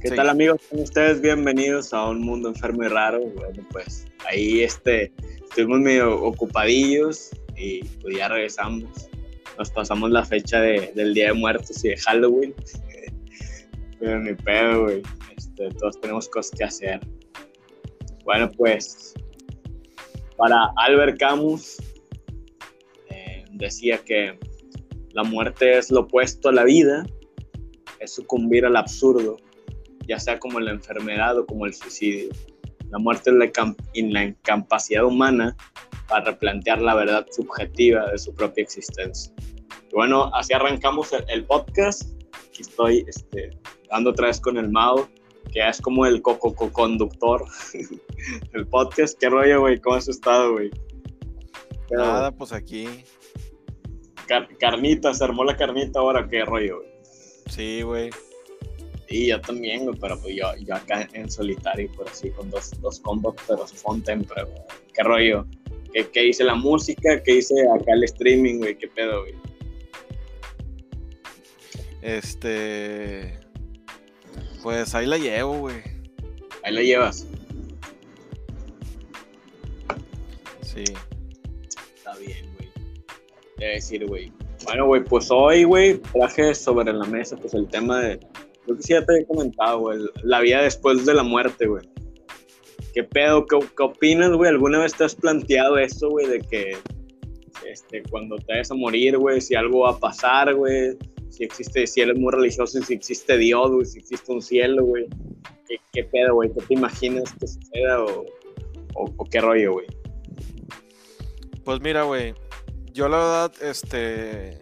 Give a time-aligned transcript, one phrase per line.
[0.00, 0.62] ¿Qué tal amigos?
[0.70, 1.20] ¿Cómo ustedes?
[1.20, 3.20] Bienvenidos a un mundo enfermo y raro.
[3.20, 5.12] Bueno, pues ahí este,
[5.44, 9.10] estuvimos medio ocupadillos y pues ya regresamos.
[9.58, 12.54] Nos pasamos la fecha del Día de Muertos y de Halloween.
[14.00, 15.02] Pero ni pedo, güey.
[15.36, 17.00] Este, todos tenemos cosas que hacer.
[18.24, 19.12] Bueno, pues
[20.38, 21.76] para Albert Camus
[23.10, 24.38] eh, decía que
[25.12, 27.04] la muerte es lo opuesto a la vida,
[28.00, 29.36] es sucumbir al absurdo,
[30.06, 32.30] ya sea como la enfermedad o como el suicidio.
[32.90, 35.56] La muerte es la, la incapacidad humana
[36.08, 39.32] para replantear la verdad subjetiva de su propia existencia.
[39.90, 42.10] Y bueno, así arrancamos el, podcast.
[42.48, 43.50] Aquí estoy este,
[43.90, 45.08] dando otra vez con el Mao,
[45.52, 47.44] que es como el co-conductor
[48.52, 49.18] del podcast.
[49.18, 49.78] ¿Qué rollo, güey?
[49.80, 50.70] ¿Cómo has estado, güey?
[51.90, 52.86] Nada, pues aquí
[54.58, 56.97] carnita, se armó la carnita ahora, qué rollo, güey.
[57.48, 58.10] Sí, güey.
[59.08, 62.72] Y yo también, güey, pero pues yo, yo acá en solitario, por así, con dos,
[62.80, 64.48] dos combos, pero Fonten, pero
[64.92, 65.46] qué rollo.
[65.92, 67.22] ¿Qué, ¿Qué dice la música?
[67.22, 68.76] ¿Qué dice acá el streaming, güey?
[68.76, 69.34] ¿Qué pedo, güey?
[72.02, 73.38] Este.
[74.62, 75.76] Pues ahí la llevo, güey.
[76.62, 77.26] Ahí la llevas.
[80.62, 80.84] Sí
[83.66, 84.32] decir, güey.
[84.64, 88.18] Bueno, güey, pues hoy, güey, traje sobre la mesa, pues el tema de.
[88.64, 89.98] Creo que sí ya te había comentado, güey.
[90.22, 91.88] La vida después de la muerte, güey.
[92.92, 93.46] ¿Qué pedo?
[93.46, 94.50] ¿Qué, opinas, güey?
[94.50, 96.26] ¿Alguna vez te has planteado eso, güey?
[96.26, 96.76] De que
[97.66, 100.96] este, cuando te vayas a morir, güey, si algo va a pasar, güey.
[101.30, 105.06] Si existe, si eres muy religioso, si existe Dios, güey, si existe un cielo, güey.
[105.68, 106.52] ¿Qué, ¿Qué, pedo, güey?
[106.52, 108.26] ¿Qué te imaginas que suceda o,
[108.94, 109.86] o qué rollo, güey?
[111.64, 112.34] Pues mira, güey
[112.98, 114.60] yo la verdad, este...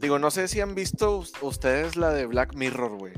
[0.00, 3.12] Digo, no sé si han visto ustedes la de Black Mirror, güey.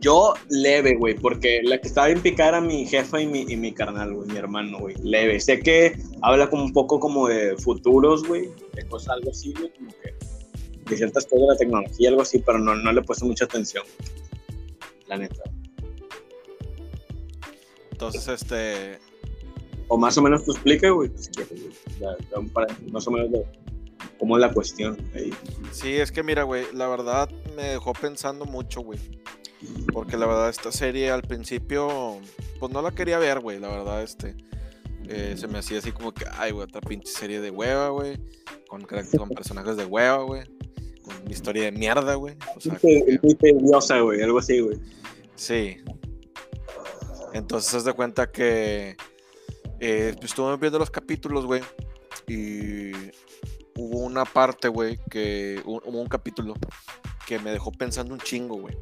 [0.00, 3.56] Yo leve, güey, porque la que estaba bien picada era mi jefa y mi, y
[3.56, 4.96] mi carnal, güey, mi hermano, güey.
[5.04, 5.38] Leve.
[5.38, 9.72] Sé que habla como un poco como de futuros, güey, de cosas algo así, güey,
[9.74, 13.04] como que de ciertas cosas de la tecnología, algo así, pero no, no le he
[13.04, 13.84] puesto mucha atención.
[15.06, 15.44] La neta.
[17.92, 18.98] Entonces, este,
[19.90, 21.30] o más o menos tú explica, güey, pues,
[22.92, 23.28] más o menos
[24.18, 24.96] cómo es la cuestión.
[25.14, 25.34] Ahí.
[25.72, 29.00] Sí, es que mira, güey, la verdad me dejó pensando mucho, güey.
[29.92, 32.18] Porque la verdad esta serie al principio,
[32.60, 34.36] pues no la quería ver, güey, la verdad, este...
[35.08, 38.16] Eh, se me hacía así como que, ay, güey, otra pinche serie de hueva, güey.
[38.68, 40.42] Con, con personajes de hueva, güey.
[41.02, 42.36] Con una historia de mierda, güey.
[42.56, 44.78] O sea, muy tediosa, güey, algo así, güey.
[45.34, 45.78] Sí.
[47.32, 48.96] Entonces, haz de cuenta que
[49.80, 51.62] eh, pues estuve viendo los capítulos, güey.
[52.26, 52.92] Y
[53.76, 56.54] hubo una parte, güey, que hubo un capítulo
[57.26, 58.76] que me dejó pensando un chingo, güey.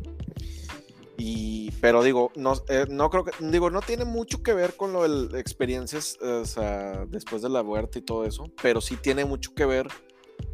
[1.17, 4.93] Y, pero digo, no, eh, no creo que, digo, no tiene mucho que ver con
[4.93, 9.25] lo de experiencias, o sea, después de la muerte y todo eso, pero sí tiene
[9.25, 9.89] mucho que ver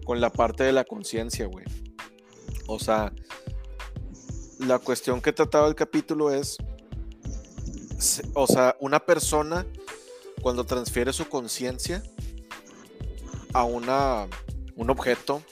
[0.06, 1.66] con la parte de la conciencia, güey.
[2.66, 3.12] O sea,
[4.58, 6.56] la cuestión que trataba el capítulo es,
[8.34, 9.66] o sea, una persona
[10.44, 12.02] cuando transfiere su conciencia
[13.54, 14.26] a una,
[14.76, 15.42] un objeto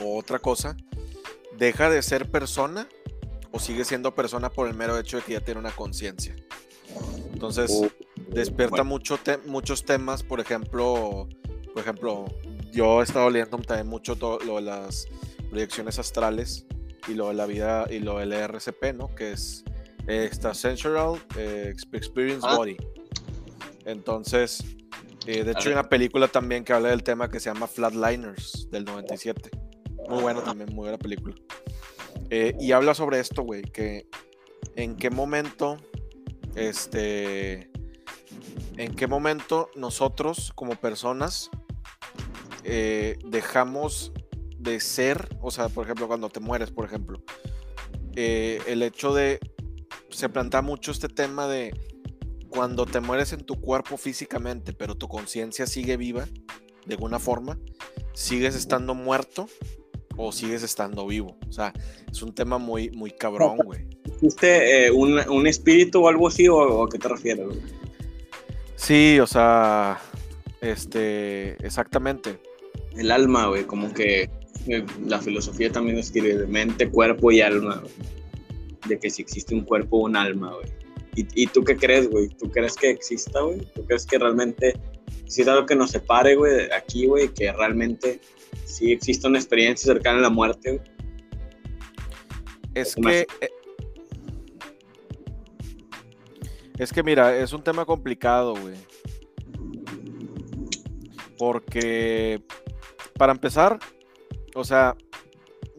[0.00, 0.76] o otra cosa,
[1.56, 2.88] deja de ser persona
[3.52, 6.34] o sigue siendo persona por el mero hecho de que ya tiene una conciencia.
[7.32, 7.86] Entonces, oh,
[8.30, 9.16] despierta mucho
[9.46, 11.28] muchos temas, por ejemplo,
[11.72, 12.24] por ejemplo,
[12.72, 15.06] yo he estado leyendo también mucho todo lo de las
[15.50, 16.66] proyecciones astrales
[17.06, 19.14] y lo de la vida y lo del RCP, ¿no?
[19.14, 19.62] Que es
[20.08, 22.56] esta Sensual eh, Experience ah.
[22.56, 22.76] Body.
[23.84, 24.62] Entonces,
[25.26, 28.68] eh, de hecho, hay una película también que habla del tema que se llama Flatliners
[28.70, 29.50] del 97.
[30.08, 31.34] Muy buena también, muy buena película.
[32.30, 34.06] Eh, y habla sobre esto, güey, que
[34.76, 35.78] en qué momento,
[36.54, 37.70] este,
[38.76, 41.50] en qué momento nosotros como personas
[42.64, 44.12] eh, dejamos
[44.58, 47.22] de ser, o sea, por ejemplo, cuando te mueres, por ejemplo,
[48.14, 49.40] el hecho de,
[50.10, 51.72] se plantea mucho este tema de
[52.54, 56.26] cuando te mueres en tu cuerpo físicamente, pero tu conciencia sigue viva,
[56.86, 57.58] de alguna forma,
[58.12, 59.48] ¿sigues estando muerto
[60.16, 61.36] o sigues estando vivo?
[61.48, 61.72] O sea,
[62.10, 63.86] es un tema muy, muy cabrón, güey.
[64.06, 67.46] ¿Existe eh, un, espíritu o algo así o, a qué te refieres?
[68.76, 70.00] Sí, o sea,
[70.60, 72.38] este, exactamente.
[72.96, 74.30] El alma, güey, como que
[74.68, 77.82] eh, la filosofía también escribe de mente, cuerpo y alma,
[78.86, 80.83] De que si existe un cuerpo o un alma, güey.
[81.16, 82.28] ¿Y, tú qué crees, güey?
[82.28, 83.60] ¿Tú crees que exista, güey?
[83.74, 84.74] ¿Tú crees que realmente
[85.22, 87.28] existe algo que nos separe, güey, de aquí, güey?
[87.28, 88.20] Que realmente
[88.64, 90.94] sí existe una experiencia cercana a la muerte, güey.
[92.74, 93.20] Es que.
[93.20, 93.48] Eh,
[96.78, 98.74] es que mira, es un tema complicado, güey.
[101.38, 102.42] Porque,
[103.16, 103.78] para empezar,
[104.54, 104.96] o sea,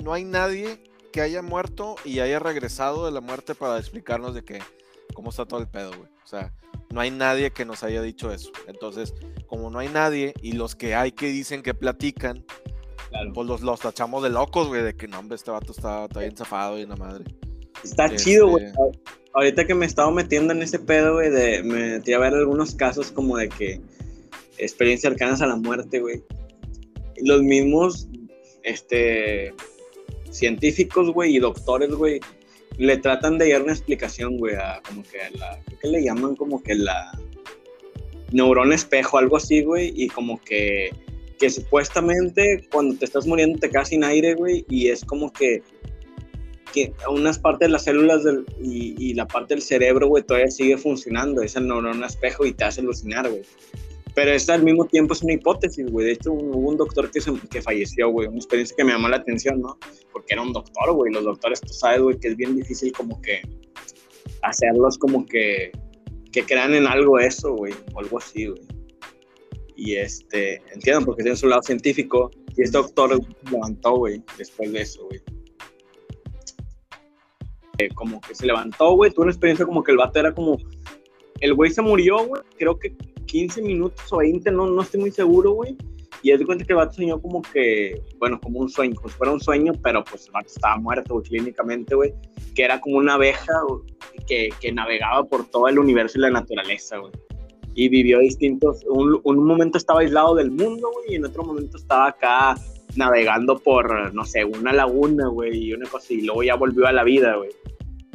[0.02, 4.44] no hay nadie que haya muerto y haya regresado de la muerte para explicarnos de
[4.44, 4.60] qué,
[5.14, 6.10] cómo está todo el pedo, güey.
[6.24, 6.54] O sea,
[6.92, 8.52] no hay nadie que nos haya dicho eso.
[8.68, 9.14] Entonces,
[9.48, 12.46] como no hay nadie y los que hay que dicen que platican,
[13.34, 16.36] pues los, los tachamos de locos, güey, de que no, hombre, este vato está, bien
[16.36, 17.26] zafado y una madre.
[17.84, 18.66] Está chido, güey.
[18.66, 18.80] Este
[19.36, 22.74] ahorita que me estaba metiendo en ese pedo, güey, de, me metí a ver algunos
[22.74, 23.82] casos como de que
[24.58, 26.24] experiencias cercanas a la muerte, güey.
[27.22, 28.08] Los mismos,
[28.64, 29.54] este,
[30.32, 32.22] científicos, güey, y doctores, güey,
[32.78, 36.36] le tratan de dar una explicación, güey, a como que a la, ¿qué le llaman?
[36.36, 37.12] Como que la
[38.32, 40.92] neurona espejo, algo así, güey, y como que,
[41.40, 45.64] que supuestamente cuando te estás muriendo te quedas sin aire, güey, y es como que,
[46.74, 50.52] que unas partes de las células del, y, y, la parte del cerebro, güey, todavía
[50.52, 53.44] sigue funcionando, esa neurona espejo y te hace alucinar, güey.
[54.16, 56.08] Pero esta al mismo tiempo es una hipótesis, güey.
[56.08, 57.20] De hecho, hubo un doctor que,
[57.52, 58.30] que falleció, güey.
[58.30, 59.78] Una experiencia que me llamó la atención, ¿no?
[60.14, 61.12] Porque era un doctor, güey.
[61.12, 63.42] Los doctores, tú sabes, güey, que es bien difícil como que
[64.42, 65.72] hacerlos como que,
[66.32, 67.74] que crean en algo eso, güey.
[67.94, 68.62] O algo así, güey.
[69.76, 72.32] Y este, entiendo, porque tiene su lado científico.
[72.56, 73.20] Y este doctor
[73.52, 75.22] levantó, güey, después de eso, güey.
[77.80, 79.12] Eh, como que se levantó, güey.
[79.12, 80.58] Tuvo una experiencia como que el vato era como.
[81.42, 82.42] El güey se murió, güey.
[82.58, 82.96] Creo que
[83.26, 85.78] 15 minutos o 20, no, no estoy muy seguro, güey.
[86.22, 89.10] Y es de cuenta que el vato soñó como que, bueno, como un sueño, como
[89.10, 92.14] si fuera un sueño, pero pues el vato estaba muerto, clínicamente, güey.
[92.56, 93.54] Que era como una abeja
[94.28, 97.12] que, que, navegaba por todo el universo y la naturaleza, güey.
[97.76, 101.78] Y vivió distintos, un, un momento estaba aislado del mundo, güey, y en otro momento
[101.78, 102.56] estaba acá
[102.96, 106.94] navegando por, no sé, una laguna, güey, y una cosa, y luego ya volvió a
[106.94, 107.50] la vida, güey.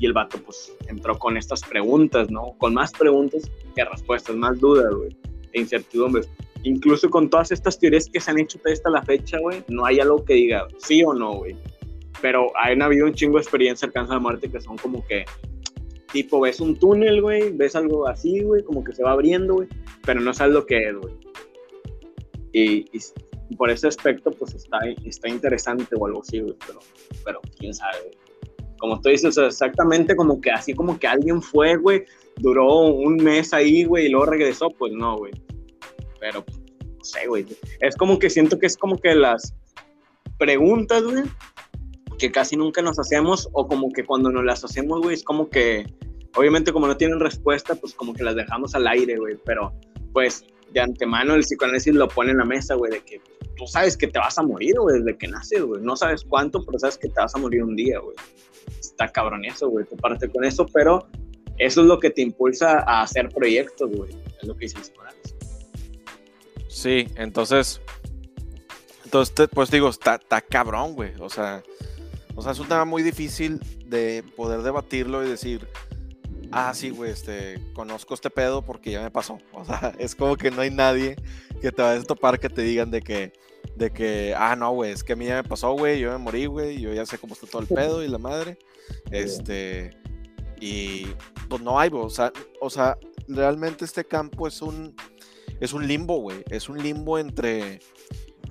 [0.00, 2.55] Y el vato, pues, entró con estas preguntas, ¿no?
[2.56, 5.14] Con más preguntas que respuestas, más dudas, güey,
[5.52, 6.29] e incertidumbres.
[6.62, 10.00] Incluso con todas estas teorías que se han hecho hasta la fecha, güey, no hay
[10.00, 11.55] algo que diga sí o no, güey.
[12.23, 15.26] Pero hay habido un chingo de experiencias cercanas a la muerte que son como que,
[16.12, 19.69] tipo, ves un túnel, güey, ves algo así, güey, como que se va abriendo, güey,
[20.05, 21.14] pero no sabes lo que es, güey.
[22.52, 22.87] Y,
[23.56, 26.81] por ese aspecto, pues está, está interesante o algo así, güey, pero,
[27.23, 28.30] pero quién sabe, güey
[28.81, 32.05] como tú dices, exactamente como que así como que alguien fue, güey,
[32.38, 35.32] duró un mes ahí, güey, y luego regresó, pues no, güey.
[36.19, 36.44] Pero,
[36.81, 37.47] no sé, güey.
[37.81, 39.55] Es como que siento que es como que las
[40.38, 41.25] preguntas, güey,
[42.19, 45.50] que casi nunca nos hacemos, o como que cuando nos las hacemos, güey, es como
[45.50, 45.87] que,
[46.35, 49.73] obviamente como no tienen respuesta, pues como que las dejamos al aire, güey, pero
[50.15, 53.21] pues de antemano el psicoanálisis lo pone en la mesa, güey, de que
[53.57, 55.83] tú sabes que te vas a morir, güey, desde que naces, güey.
[55.83, 58.17] No sabes cuánto, pero sabes que te vas a morir un día, güey
[58.79, 61.07] está cabrón eso, güey, parte con eso, pero
[61.59, 64.83] eso es lo que te impulsa a hacer proyectos, güey, es lo que dice el
[64.83, 65.35] psicoanálisis.
[66.69, 67.81] Sí, entonces,
[69.05, 71.63] entonces, pues digo, está, está cabrón, güey, o sea,
[72.35, 75.67] o sea, es un tema muy difícil de poder debatirlo y decir,
[76.52, 79.38] ah, sí, güey, este, conozco este pedo porque ya me pasó.
[79.52, 81.17] O sea, es como que no hay nadie
[81.61, 83.32] que te vaya a topar que te digan de que,
[83.76, 86.19] de que, ah, no, güey, es que a mí ya me pasó, güey, yo me
[86.19, 88.59] morí, güey, yo ya sé cómo está todo el pedo y la madre.
[89.12, 89.97] Este,
[90.61, 91.07] y
[91.49, 94.97] pues no hay, o sea, o sea, realmente este campo es un,
[95.61, 97.78] es un limbo, güey, es un limbo entre,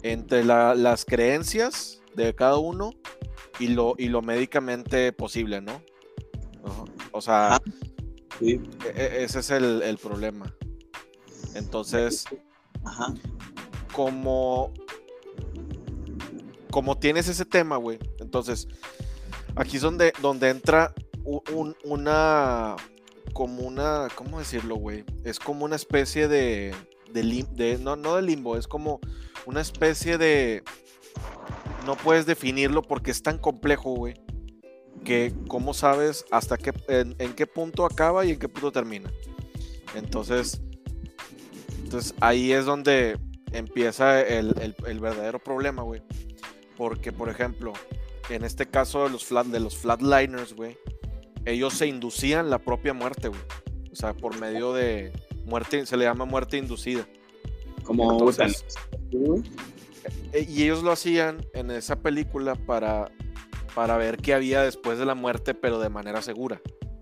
[0.02, 2.92] entre las creencias de cada uno
[3.60, 5.82] y lo, y lo médicamente posible, ¿no?
[7.12, 7.62] O sea,
[8.42, 8.62] e,
[8.96, 10.54] e, ese es el, el problema.
[11.56, 12.26] Entonces,
[12.84, 13.14] Ajá.
[13.94, 14.74] como
[16.72, 18.68] como tienes ese tema, güey, entonces
[19.56, 20.94] Aquí es donde, donde entra
[21.84, 22.76] una.
[23.34, 24.08] Como una.
[24.16, 25.04] ¿Cómo decirlo, güey?
[25.24, 26.74] Es como una especie de.
[27.12, 29.00] de, no, no de limbo, es como
[29.46, 30.64] una especie de.
[31.86, 34.14] No puedes definirlo porque es tan complejo, güey.
[35.04, 36.74] Que, ¿cómo sabes hasta qué.
[36.88, 39.12] En, qué punto acaba y en qué punto termina?
[39.96, 40.62] Entonces.
[41.84, 43.18] Entonces ahí es donde
[43.52, 46.04] empieza el, el verdadero problema, güey.
[46.78, 47.74] Porque, por ejemplo,
[48.30, 50.78] en este caso de los, flat, de los flatliners, güey,
[51.46, 53.42] ellos se inducían la propia muerte, güey.
[53.92, 55.12] O sea, por medio de
[55.46, 57.08] muerte, se le llama muerte inducida.
[57.84, 58.30] Como
[60.32, 63.12] eh, y ellos lo hacían en esa película para,
[63.70, 66.62] para ver qué había después de la muerte, pero de manera segura.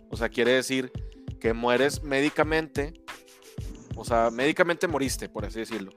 [0.09, 0.91] O sea, quiere decir
[1.39, 2.93] que mueres médicamente,
[3.95, 5.91] o sea, médicamente moriste, por así decirlo,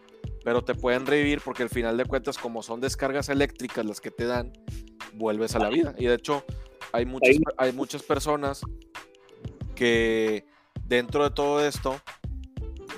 [0.45, 4.11] pero te pueden revivir porque al final de cuentas, como son descargas eléctricas las que
[4.11, 4.53] te dan,
[5.15, 5.95] vuelves a la vida.
[5.99, 6.45] Y de hecho,
[6.93, 8.63] hay muchas, hay muchas personas
[9.75, 10.47] que
[10.87, 12.01] dentro de todo esto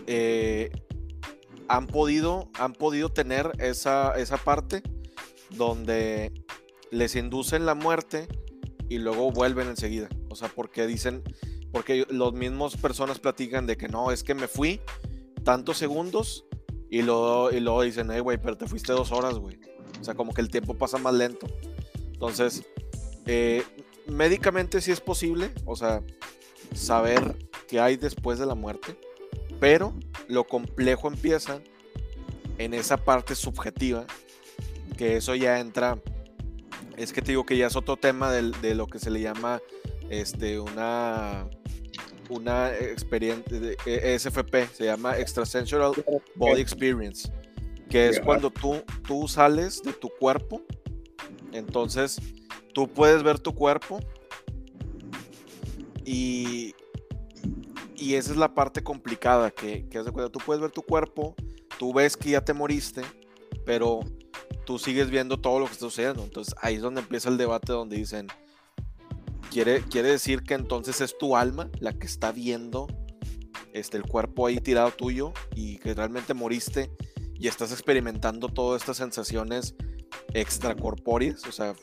[0.07, 0.71] eh,
[1.69, 4.83] han, podido, han podido tener esa, esa parte
[5.51, 6.33] donde
[6.93, 8.29] les inducen la muerte
[8.89, 10.09] y luego vuelven enseguida.
[10.29, 11.25] O sea, porque dicen,
[11.73, 14.81] porque los mismos personas platican de que no, es que me fui
[15.43, 16.45] tantos segundos
[16.91, 19.59] y luego, y luego dicen, hey, güey, pero te fuiste dos horas, güey.
[20.01, 21.47] O sea, como que el tiempo pasa más lento.
[22.13, 22.63] Entonces,
[23.25, 23.65] eh,
[24.07, 26.03] médicamente sí es posible, o sea,
[26.75, 27.37] saber
[27.69, 28.99] qué hay después de la muerte,
[29.59, 29.95] pero
[30.29, 31.61] lo complejo empieza
[32.59, 34.07] en esa parte subjetiva,
[34.99, 35.99] que eso ya entra,
[36.97, 39.61] es que te digo que ya es otro tema de, lo que se le llama
[40.11, 41.49] este, una
[42.29, 45.93] una experiencia de ESFP, se llama Extrasensual
[46.35, 47.31] Body Experience,
[47.91, 50.63] que es cuando tú, tú sales de tu cuerpo,
[51.53, 52.19] entonces
[52.73, 54.01] tú puedes ver tu cuerpo
[56.07, 56.75] y,
[57.97, 61.35] y esa es la parte complicada, que, que de tú puedes ver tu cuerpo,
[61.79, 63.03] tú ves que ya te moriste,
[63.67, 64.01] pero
[64.65, 66.23] tú sigues viendo todo lo que está sucediendo.
[66.23, 68.29] Entonces ahí es donde empieza el debate donde dicen,
[69.51, 72.87] quiere, quiere decir que entonces es tu alma la que está viendo
[73.73, 76.91] este, el cuerpo ahí tirado tuyo y que realmente moriste
[77.35, 79.75] y estás experimentando todas estas sensaciones
[80.35, 81.75] extracorpóreas, o sea,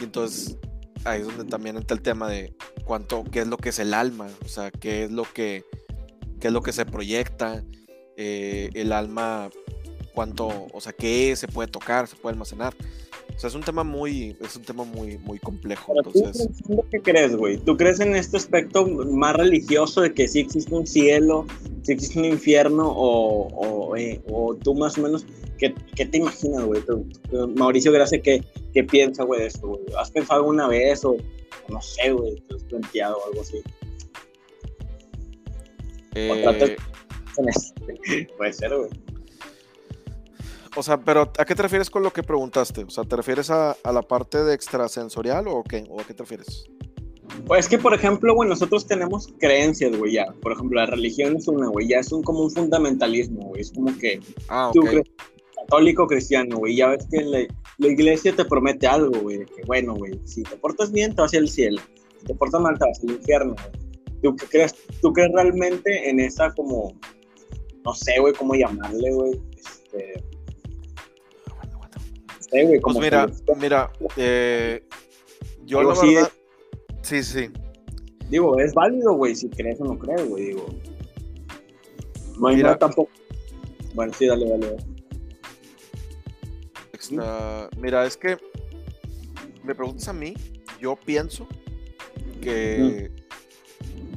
[0.00, 0.56] y entonces
[1.04, 3.92] ahí es donde también entra el tema de cuánto, qué es lo que es el
[3.92, 5.64] alma, o sea, qué es lo que,
[6.40, 7.62] qué es lo que se proyecta,
[8.16, 9.50] eh, el alma,
[10.14, 12.74] cuánto, o sea, qué se puede tocar, se puede almacenar.
[13.34, 15.92] O sea, es un tema muy, es un tema muy, muy complejo.
[15.96, 16.48] entonces...
[16.90, 17.58] ¿Qué crees, güey?
[17.58, 21.46] ¿Tú crees en este aspecto más religioso de que sí existe un cielo,
[21.82, 25.26] sí existe un infierno, o, o, eh, o tú más o menos
[25.58, 26.82] ¿Qué, te imaginas, güey?
[27.54, 28.42] Mauricio Gracia, ¿qué,
[28.72, 29.82] qué piensa, güey, de esto, güey?
[29.98, 31.16] ¿Has pensado alguna vez o,
[31.68, 33.62] no sé, güey, te has planteado algo así?
[36.14, 36.76] Eh...
[38.36, 38.90] Puede ser, güey.
[40.76, 42.84] O sea, pero ¿a qué te refieres con lo que preguntaste?
[42.84, 45.86] O sea, ¿te refieres a, a la parte de extrasensorial o qué?
[45.88, 46.66] ¿O a qué te refieres?
[47.46, 50.26] Pues que, por ejemplo, güey, nosotros tenemos creencias, güey, ya.
[50.42, 53.62] Por ejemplo, la religión es una, güey, ya es un, como un fundamentalismo, güey.
[53.62, 55.06] Es como que ah, tú crees
[55.56, 56.76] católico cristiano, güey.
[56.76, 57.38] Ya ves que la,
[57.78, 59.44] la iglesia te promete algo, güey.
[59.46, 61.80] Que bueno, güey, si te portas bien, te vas al cielo.
[62.20, 63.54] Si te portas mal, te vas al infierno,
[64.22, 66.94] ¿Tú crees, ¿Tú crees realmente en esa como,
[67.84, 69.40] no sé, güey, cómo llamarle, güey?
[69.54, 70.24] Este...
[72.62, 73.26] Güey, pues mira,
[73.60, 74.86] mira, eh,
[75.64, 76.32] yo la verdad...
[77.02, 77.50] Sí, sí.
[78.30, 80.66] Digo, es válido, güey, si crees o no crees, güey, digo.
[82.38, 83.10] No hay nada tampoco.
[83.94, 84.66] Bueno, sí, dale, dale.
[84.68, 84.94] dale
[87.76, 88.36] mira, es que
[89.62, 90.34] me preguntas a mí,
[90.80, 91.46] yo pienso
[92.40, 93.10] que,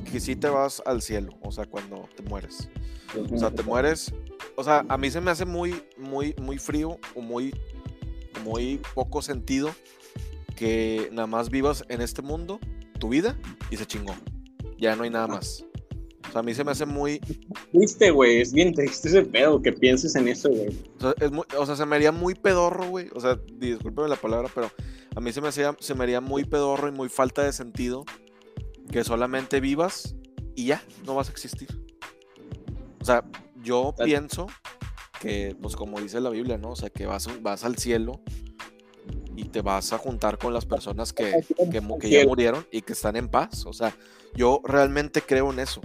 [0.09, 2.69] que sí te vas al cielo, o sea, cuando te mueres.
[3.31, 4.13] O sea, te mueres,
[4.55, 7.53] o sea, a mí se me hace muy, muy, muy frío o muy,
[8.37, 9.69] muy poco sentido
[10.55, 12.59] que nada más vivas en este mundo
[12.99, 13.37] tu vida
[13.69, 14.15] y se chingó.
[14.77, 15.63] Ya no hay nada más.
[16.27, 17.19] O sea, a mí se me hace muy.
[17.71, 18.41] Triste, güey.
[18.41, 20.77] Es bien triste ese pedo que pienses en eso, güey.
[21.57, 23.09] O sea, se me haría muy pedorro, güey.
[23.13, 24.69] O sea, discúlpeme la palabra, pero
[25.15, 28.03] a mí se me, hacía, se me haría muy pedorro y muy falta de sentido
[28.91, 30.15] que solamente vivas
[30.55, 31.67] y ya, no vas a existir.
[32.99, 33.23] O sea,
[33.63, 34.47] yo pienso
[35.19, 36.71] que, pues como dice la Biblia, ¿no?
[36.71, 38.21] O sea, que vas, vas al cielo
[39.35, 42.93] y te vas a juntar con las personas que, que, que ya murieron y que
[42.93, 43.65] están en paz.
[43.65, 43.95] O sea,
[44.35, 45.81] yo realmente creo en eso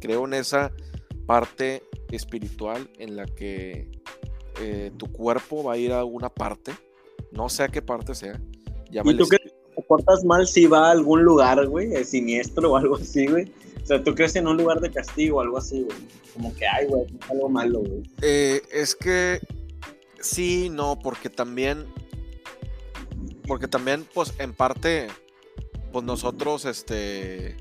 [0.00, 0.72] creo en esa
[1.26, 3.88] parte espiritual en la que
[4.60, 6.72] eh, tu cuerpo va a ir a alguna parte,
[7.30, 8.40] no sé a qué parte sea.
[8.90, 12.96] ¿Y tú que te portas mal si va a algún lugar, güey, siniestro o algo
[12.96, 13.52] así, güey?
[13.82, 15.96] O sea, ¿tú crees en un lugar de castigo o algo así, güey?
[16.34, 18.02] Como que, ay, güey, algo malo, güey.
[18.22, 19.40] Eh, es que
[20.20, 21.86] sí, no, porque también,
[23.46, 25.08] porque también, pues, en parte,
[25.92, 27.56] pues nosotros, este,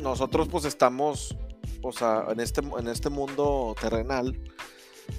[0.00, 1.36] nosotros pues estamos,
[1.82, 4.38] o sea, en este, en este mundo terrenal,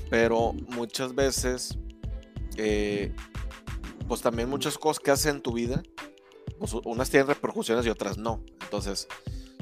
[0.10, 1.78] pero muchas veces,
[2.58, 3.14] eh,
[4.08, 5.82] pues también muchas cosas que haces en tu vida,
[6.60, 8.44] pues unas tienen repercusiones y otras no.
[8.72, 9.10] Entonces,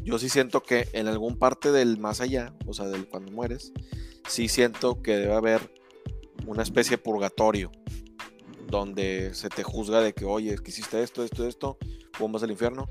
[0.03, 3.73] yo sí siento que en algún parte del más allá, o sea, del cuando mueres,
[4.27, 5.73] sí siento que debe haber
[6.45, 7.71] una especie de purgatorio
[8.67, 11.79] donde se te juzga de que, oye, que hiciste esto, esto, esto,
[12.19, 12.87] vas al infierno,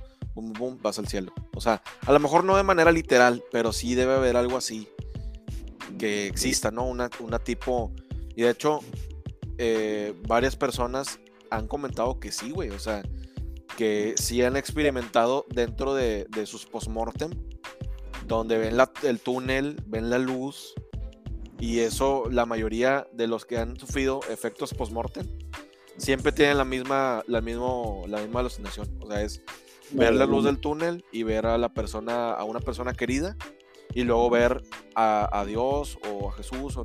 [0.83, 1.33] vas al cielo.
[1.55, 4.89] O sea, a lo mejor no de manera literal, pero sí debe haber algo así
[6.01, 6.85] que exista, ¿no?
[6.85, 7.93] Una, una tipo...
[8.35, 8.81] Y de hecho,
[9.57, 11.21] eh, varias personas
[11.51, 12.71] han comentado que sí, güey.
[12.71, 13.05] O sea,
[13.79, 17.31] que sí han experimentado dentro de, de sus postmortem,
[18.27, 20.75] donde ven el túnel, ven la luz,
[21.61, 25.29] y eso la mayoría de los que han sufrido efectos postmortem
[25.97, 28.89] siempre tienen la misma, la mismo, la misma alucinación.
[29.01, 29.43] O sea, es
[29.93, 33.37] ver la luz del túnel y ver a la persona, a una persona querida,
[33.95, 34.61] y luego ver
[34.97, 36.81] a, Dios o a Jesús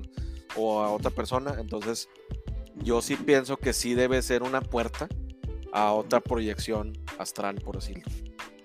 [0.55, 1.55] o, a otra persona.
[1.59, 2.07] Entonces,
[2.75, 5.09] yo sí pienso que sí debe ser una puerta
[5.73, 8.05] a otra proyección astral, por decirlo.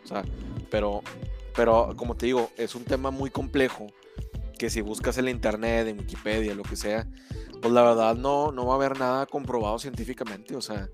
[0.05, 0.23] O sea,
[0.71, 1.03] pero,
[1.57, 3.87] pero como te digo, es un tema muy complejo
[4.59, 7.09] que si buscas en la internet, en Wikipedia, lo que sea,
[7.61, 10.55] pues la verdad no, no va a haber nada comprobado científicamente.
[10.55, 10.89] O sea,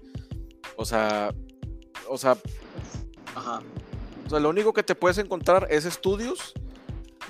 [0.76, 1.34] o sea,
[2.08, 2.36] o sea,
[3.34, 3.60] Ajá.
[4.26, 6.54] O sea, lo único que te puedes encontrar es estudios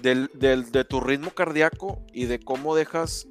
[0.03, 3.27] del, de tu ritmo cardíaco y de cómo dejas,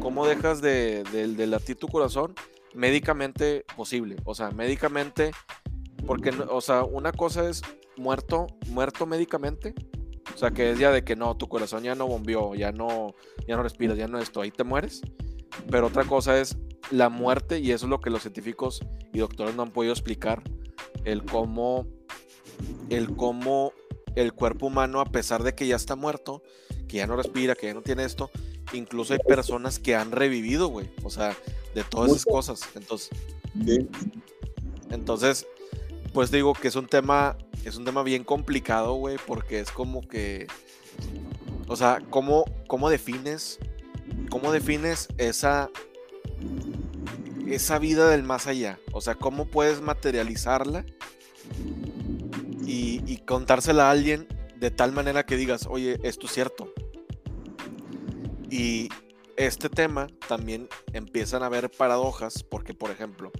[0.00, 2.34] cómo dejas de, de, latir tu corazón
[2.74, 4.16] médicamente posible.
[4.24, 5.32] O sea, médicamente,
[6.06, 7.62] porque, o sea, una cosa es
[7.96, 9.74] muerto, muerto médicamente
[10.34, 13.14] o sea, que es ya de que no, tu corazón ya no bombeó, ya no,
[13.46, 15.02] ya no respiras, ya no esto, ahí te mueres.
[15.70, 16.56] Pero otra cosa es
[16.90, 18.80] la muerte y eso es lo que los científicos
[19.12, 20.42] y doctores no han podido explicar,
[21.04, 21.86] el cómo,
[22.88, 23.72] el cómo
[24.14, 26.42] el cuerpo humano, a pesar de que ya está muerto,
[26.88, 28.30] que ya no respira, que ya no tiene esto,
[28.76, 30.90] incluso hay personas que han revivido, güey.
[31.02, 31.36] O sea,
[31.74, 32.60] de todas esas cosas.
[32.74, 33.10] Entonces,
[34.90, 35.46] entonces,
[36.12, 40.06] pues digo que es un tema es un tema bien complicado, güey, porque es como
[40.06, 40.46] que,
[41.68, 43.58] o sea, ¿cómo, cómo defines,
[44.30, 45.70] cómo defines esa,
[47.46, 48.80] esa vida del más allá?
[48.92, 50.84] O sea, ¿cómo puedes materializarla
[52.66, 54.26] y, y contársela a alguien
[54.56, 56.72] de tal manera que digas, oye, esto es cierto?
[58.52, 58.90] Y
[59.36, 63.32] este tema también empiezan a haber paradojas, porque por ejemplo,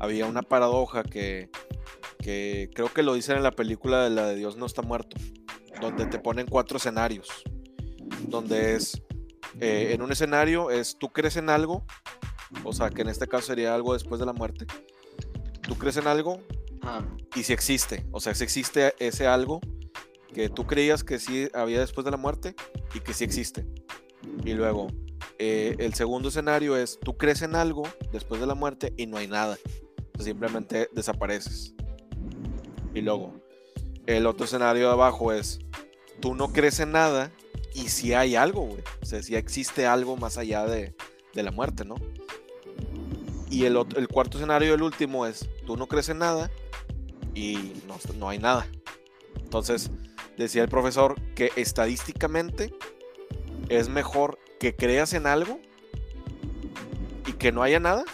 [0.00, 1.48] había una paradoja que
[2.18, 5.16] que creo que lo dicen en la película de la de Dios no está muerto,
[5.80, 7.28] donde te ponen cuatro escenarios,
[8.28, 9.00] donde es,
[9.60, 11.84] eh, en un escenario es, tú crees en algo,
[12.64, 14.66] o sea, que en este caso sería algo después de la muerte,
[15.62, 16.42] tú crees en algo
[17.34, 19.60] y si existe, o sea, si existe ese algo
[20.34, 22.54] que tú creías que sí había después de la muerte
[22.94, 23.66] y que sí existe.
[24.44, 24.88] Y luego,
[25.38, 29.16] eh, el segundo escenario es, tú crees en algo después de la muerte y no
[29.16, 29.56] hay nada.
[30.18, 31.74] Simplemente desapareces.
[32.94, 33.34] Y luego,
[34.06, 35.58] el otro escenario de abajo es,
[36.20, 37.30] tú no crees en nada
[37.74, 38.82] y si hay algo, güey.
[39.02, 40.94] O sea, si existe algo más allá de,
[41.34, 41.94] la muerte, ¿no?
[43.48, 46.50] Y el, el cuarto escenario, el último, es, tú no crees en nada
[47.32, 48.66] y no, no hay nada.
[49.40, 49.90] Entonces,
[50.36, 52.74] decía el profesor que estadísticamente
[53.68, 55.60] es mejor que creas en algo
[57.26, 58.04] y que no haya nada.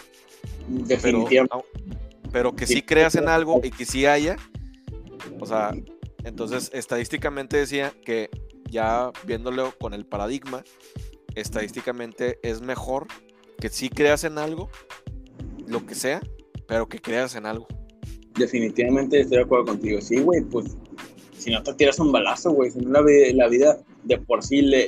[0.67, 1.55] Definitivamente.
[1.57, 4.37] Pero, pero que sí creas en algo y que sí haya
[5.39, 5.71] o sea,
[6.23, 8.29] entonces estadísticamente decía que
[8.69, 10.63] ya viéndolo con el paradigma,
[11.35, 13.07] estadísticamente es mejor
[13.59, 14.69] que sí creas en algo,
[15.67, 16.21] lo que sea,
[16.67, 17.67] pero que creas en algo.
[18.37, 20.01] Definitivamente estoy de acuerdo contigo.
[20.01, 20.77] Sí, güey, pues
[21.37, 24.61] si no te tiras un balazo, güey, si no la, la, vida de por sí
[24.61, 24.87] le,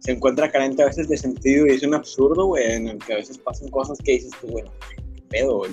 [0.00, 3.14] se encuentra carente a veces de sentido y es un absurdo, güey, en el que
[3.14, 4.70] a veces pasan cosas que dices tú, bueno,
[5.14, 5.72] qué pedo, güey.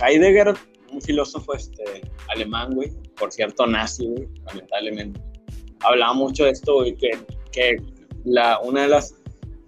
[0.00, 0.54] Heidegger
[0.92, 1.84] un filósofo este,
[2.28, 5.20] alemán, güey, por cierto, nazi, güey, lamentablemente,
[5.80, 7.10] hablaba mucho de esto, güey, que,
[7.52, 7.76] que
[8.24, 9.14] la, una de las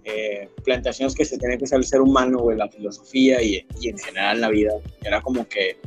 [0.05, 3.89] eh, plantaciones que se tiene que hacer el ser humano, güey, la filosofía y, y
[3.89, 4.71] en general la vida,
[5.03, 5.77] era como que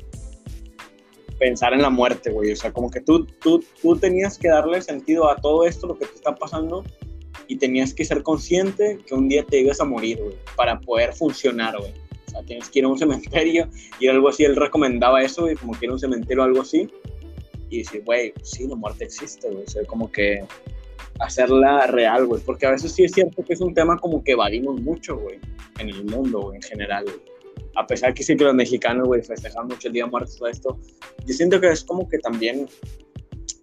[1.43, 4.81] pensar en la muerte, güey, o sea, como que tú, tú, tú tenías que darle
[4.81, 6.85] sentido a todo esto, lo que te está pasando,
[7.49, 11.13] y tenías que ser consciente que un día te ibas a morir, güey, para poder
[11.13, 11.93] funcionar, güey
[12.47, 13.69] tienes que ir a un cementerio
[14.01, 14.45] y algo así.
[14.45, 16.89] Él recomendaba eso, y como que ir a un cementerio o algo así.
[17.69, 19.65] Y decir, güey, sí, la muerte existe, güey.
[19.65, 20.45] O sea, como que
[21.21, 22.43] hacerla real, güey.
[22.43, 25.39] Porque a veces sí es cierto que es un tema como que evadimos mucho, güey,
[25.79, 27.05] en el mundo, güey, en general.
[27.77, 30.49] A pesar que sí que los mexicanos, güey, festejan mucho el Día de Muertos, todo
[30.49, 30.79] esto.
[31.27, 32.69] Yo siento que es como que también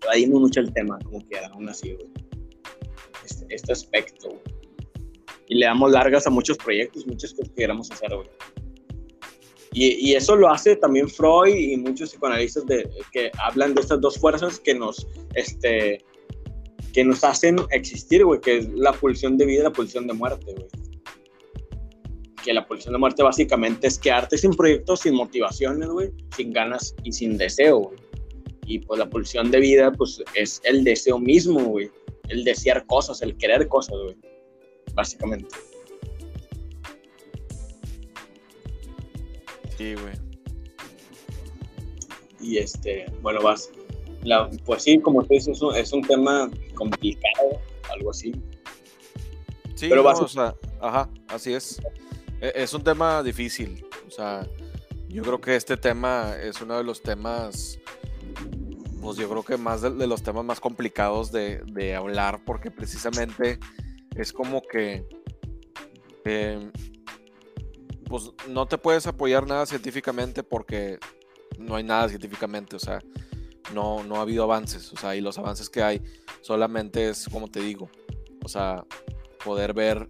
[0.04, 2.08] evadimos mucho el tema, como que aún así, güey.
[3.24, 4.60] Este, este aspecto, güey
[5.50, 8.28] y le damos largas a muchos proyectos, muchas cosas que queramos hacer, güey.
[9.72, 14.02] Y, y, eso lo hace también Freud y muchos psicoanalistas de, que hablan de estas
[14.02, 16.04] dos fuerzas que nos, este,
[16.94, 20.14] que nos hacen existir, güey, que es la pulsión de vida y la pulsión de
[20.14, 20.68] muerte, güey.
[22.50, 26.96] Que la pulsión de muerte básicamente es quedarte sin proyectos, sin motivaciones, güey, sin ganas
[27.04, 28.00] y sin deseo, güey.
[28.66, 31.92] Y pues la pulsión de vida, pues es el deseo mismo, güey.
[32.30, 34.18] El desear cosas, el querer cosas, güey
[34.96, 35.56] básicamente.
[39.78, 40.14] Sí, güey.
[42.42, 43.72] Y este, bueno, vas.
[44.24, 47.62] La, pues sí, como tú dices, es un, es un tema complicado,
[47.94, 48.34] algo así.
[49.76, 50.20] Sí, Pero vas...
[50.20, 51.82] o sea, ajá, así es.
[52.42, 53.86] E, es un tema difícil.
[54.08, 54.48] O sea,
[55.08, 57.80] yo creo que este tema es uno de los temas,
[59.02, 63.60] pues yo creo que más de, los temas más complicados de, de, hablar, porque precisamente
[64.16, 65.08] es como que,
[66.26, 66.72] em,
[68.06, 71.00] pues no te puedes apoyar nada científicamente porque
[71.58, 73.00] no hay nada científicamente, o sea,
[73.74, 76.02] no, no ha habido avances, o sea, y los avances que hay
[76.42, 77.90] solamente es, como te digo,
[78.44, 78.86] o sea,
[79.44, 80.08] poder ver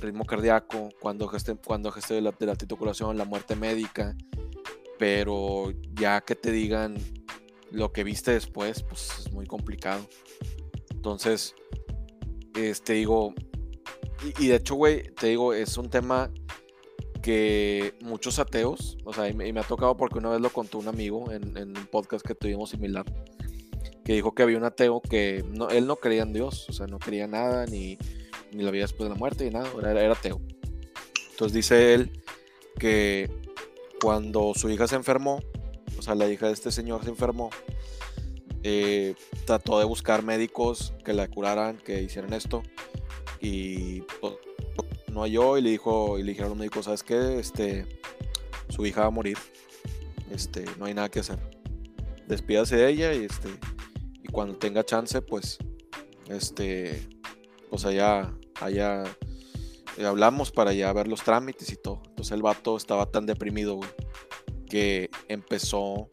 [0.00, 4.16] ritmo cardíaco, cuando geste, cuando geste de la, de la titulación, la muerte médica,
[4.98, 6.96] pero ya que te digan
[7.70, 10.06] lo que viste después, pues es muy complicado.
[10.90, 11.54] Entonces,
[12.54, 13.34] este digo,
[14.38, 16.30] y, de hecho, güey, te digo, es un tema
[17.22, 20.88] que muchos ateos, o sea, y me, ha tocado porque una vez lo contó un
[20.88, 23.04] amigo en, en, un podcast que tuvimos similar,
[24.04, 26.86] que dijo que había un ateo que no, él no creía en Dios, o sea,
[26.86, 27.98] no quería nada, ni,
[28.56, 30.40] ni la vida después de la muerte, ni nada, era, era ateo.
[31.30, 32.22] Entonces dice él
[32.78, 33.30] que
[34.00, 35.40] cuando su hija se enfermó,
[35.98, 37.50] o sea, la hija de este señor se enfermó,
[38.62, 39.14] eh,
[39.44, 42.62] trató de buscar médicos que la curaran, que hicieran esto,
[43.40, 44.34] y pues,
[45.12, 47.38] no halló y le dijo, y le dijeron a los médicos, ¿sabes qué?
[47.38, 47.86] Este,
[48.70, 49.38] su hija va a morir,
[50.30, 51.38] este, no hay nada que hacer.
[52.26, 53.48] Despídase de ella y este,
[54.22, 55.58] y cuando tenga chance, pues,
[56.28, 57.06] este,
[57.70, 59.04] pues allá, allá
[59.96, 62.02] eh, hablamos para ya ver los trámites y todo.
[62.08, 63.80] Entonces el vato estaba tan deprimido,
[64.68, 66.08] que empezó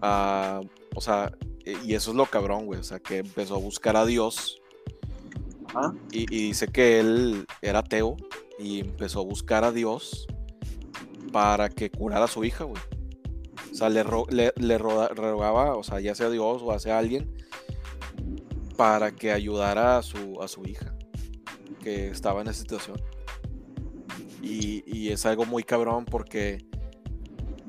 [0.00, 0.60] a,
[0.94, 1.32] o sea,
[1.64, 4.60] eh, y eso es lo cabrón, güey, o sea, que empezó a buscar a Dios.
[6.10, 8.18] Y, dice que él era ateo
[8.58, 10.26] y empezó a buscar a Dios
[11.32, 12.82] para que curara a su hija, güey.
[13.72, 14.04] O sea, le,
[14.54, 17.34] le, rogaba, o sea, ya sea Dios o sea alguien,
[18.76, 20.94] para que ayudara a su, a su hija
[21.82, 23.00] que estaba en esa situación.
[24.42, 26.64] Y, es algo muy cabrón porque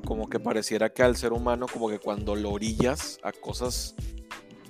[0.06, 3.94] como que pareciera que al ser humano como que cuando lo orillas a cosas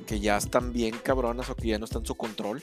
[0.07, 2.62] que ya están bien cabronas o que ya no están en su control,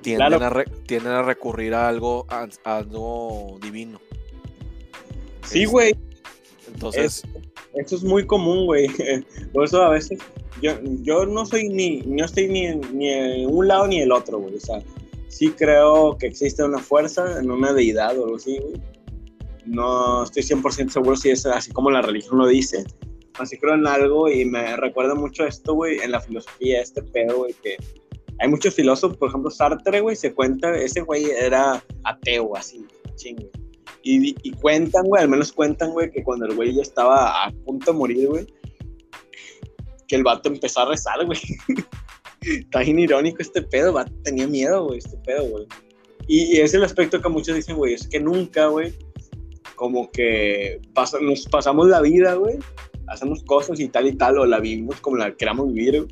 [0.00, 4.00] tienden, a, tienden a recurrir a algo, a, algo divino.
[5.44, 5.94] Sí, güey.
[6.72, 7.22] Entonces...
[7.74, 8.88] eso es muy común, güey.
[9.52, 10.18] Por eso a veces
[10.62, 14.38] yo, yo no soy ni, no estoy ni, ni en un lado ni el otro,
[14.38, 14.56] güey.
[14.56, 14.82] O sea,
[15.28, 18.82] sí creo que existe una fuerza en una deidad o algo así, güey.
[19.66, 22.84] No estoy 100% seguro si es así como la religión lo dice.
[23.38, 27.38] Así creo en algo y me recuerda mucho esto, güey, en la filosofía, este pedo,
[27.38, 27.76] güey, que
[28.40, 32.84] hay muchos filósofos, por ejemplo, Sartre, güey, se cuenta, ese güey era ateo, así,
[33.16, 33.50] chingue.
[34.02, 37.50] Y, y cuentan, güey, al menos cuentan, güey, que cuando el güey ya estaba a
[37.64, 38.46] punto de morir, güey,
[40.08, 41.38] que el vato empezó a rezar, güey.
[42.40, 45.66] Está bien irónico este pedo, va, tenía miedo, güey, este pedo, güey.
[46.28, 48.92] Y, es el aspecto que muchos dicen, güey, es que nunca, güey,
[49.74, 50.80] como que
[51.20, 52.58] nos pasamos la vida, güey,
[53.06, 56.06] hacemos cosas y tal y tal, o la vivimos como la queramos vivir,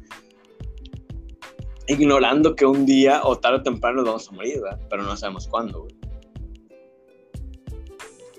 [1.86, 4.80] ignorando que un día o tarde o temprano nos vamos a morir, ¿verdad?
[4.88, 5.94] Pero no sabemos cuándo, güey.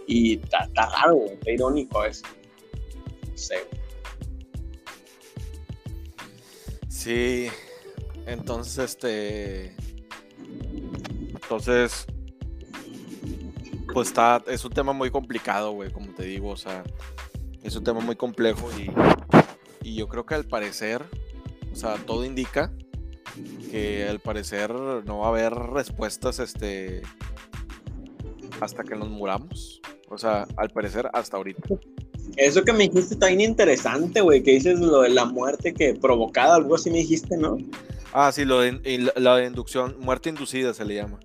[0.07, 2.25] Y está raro, güey, está irónico eso.
[3.29, 3.87] No sé, güey.
[6.89, 7.47] Sí,
[8.27, 9.75] entonces, este.
[11.33, 12.05] Entonces.
[13.93, 14.43] Pues está.
[14.47, 16.49] Es un tema muy complicado, güey, como te digo.
[16.49, 16.83] O sea,
[17.63, 18.91] es un tema muy complejo y.
[19.81, 21.03] Y yo creo que al parecer.
[21.71, 22.73] O sea, todo indica
[23.71, 27.01] que al parecer no va a haber respuestas, este.
[28.59, 29.81] Hasta que nos muramos.
[30.09, 31.61] O sea, al parecer hasta ahorita.
[32.35, 35.93] Eso que me dijiste está bien interesante, güey, que dices lo de la muerte que
[35.93, 37.57] provocada, algo así me dijiste, ¿no?
[38.13, 41.19] Ah, sí, lo de, la de inducción, muerte inducida se le llama.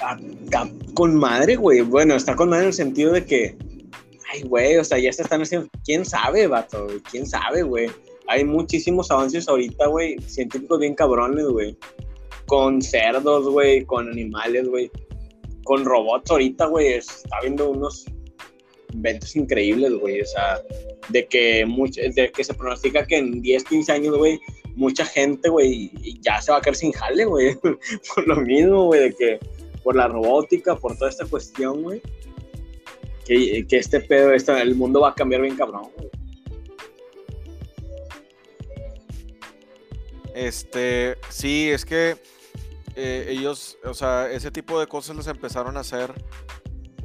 [0.00, 0.16] Ah,
[0.94, 1.80] con madre, güey.
[1.80, 3.56] Bueno, está con madre en el sentido de que,
[4.32, 7.90] ay, güey, o sea, ya se están haciendo, quién sabe, vato, quién sabe, güey.
[8.28, 11.76] Hay muchísimos avances ahorita, güey, científicos bien cabrones, güey.
[12.46, 14.90] Con cerdos, güey, con animales, güey.
[15.64, 18.06] Con robots ahorita, güey, está viendo unos
[18.92, 20.20] inventos increíbles, güey.
[20.20, 20.60] O sea,
[21.08, 21.64] de que,
[22.14, 24.38] de que se pronostica que en 10, 15 años, güey,
[24.76, 27.56] mucha gente, güey, ya se va a quedar sin jale, güey.
[28.14, 29.38] por lo mismo, güey, de que
[29.82, 32.02] por la robótica, por toda esta cuestión, güey.
[33.24, 36.08] Que, que, este pedo, este, el mundo va a cambiar bien cabrón, güey.
[40.34, 42.16] Este, sí, es que
[42.94, 46.12] eh, ellos, o sea, ese tipo de cosas los empezaron a hacer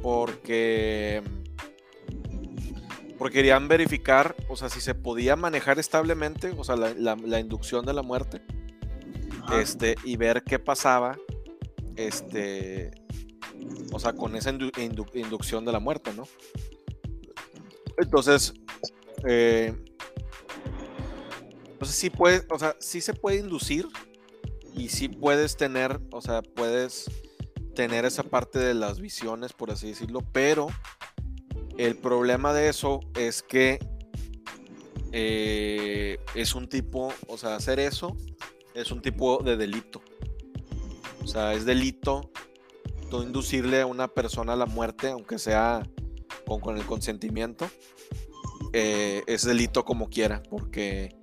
[0.00, 1.22] porque
[3.24, 7.94] porque querían verificar, o sea, si se podía manejar establemente, o sea, la, inducción de
[7.94, 8.42] la muerte,
[9.58, 11.16] este, y ver qué pasaba,
[11.96, 12.90] este,
[13.94, 16.24] o sea, con esa inducción de la muerte, ¿no?
[17.96, 18.52] Entonces,
[19.26, 19.74] eh,
[21.70, 23.88] entonces sí puede, o sea, sí se puede inducir
[24.76, 27.10] y sí puedes tener, o sea, puedes
[27.74, 30.66] tener esa parte de las visiones, por así decirlo, pero
[31.78, 33.78] el problema de eso es que
[35.12, 38.16] eh, es un tipo, o sea, hacer eso
[38.74, 40.02] es un tipo de delito.
[41.22, 42.30] O sea, es delito
[43.10, 45.88] tú inducirle a una persona a la muerte, aunque sea
[46.46, 47.68] con, el consentimiento.
[48.72, 51.14] Eh, es delito como quiera, porque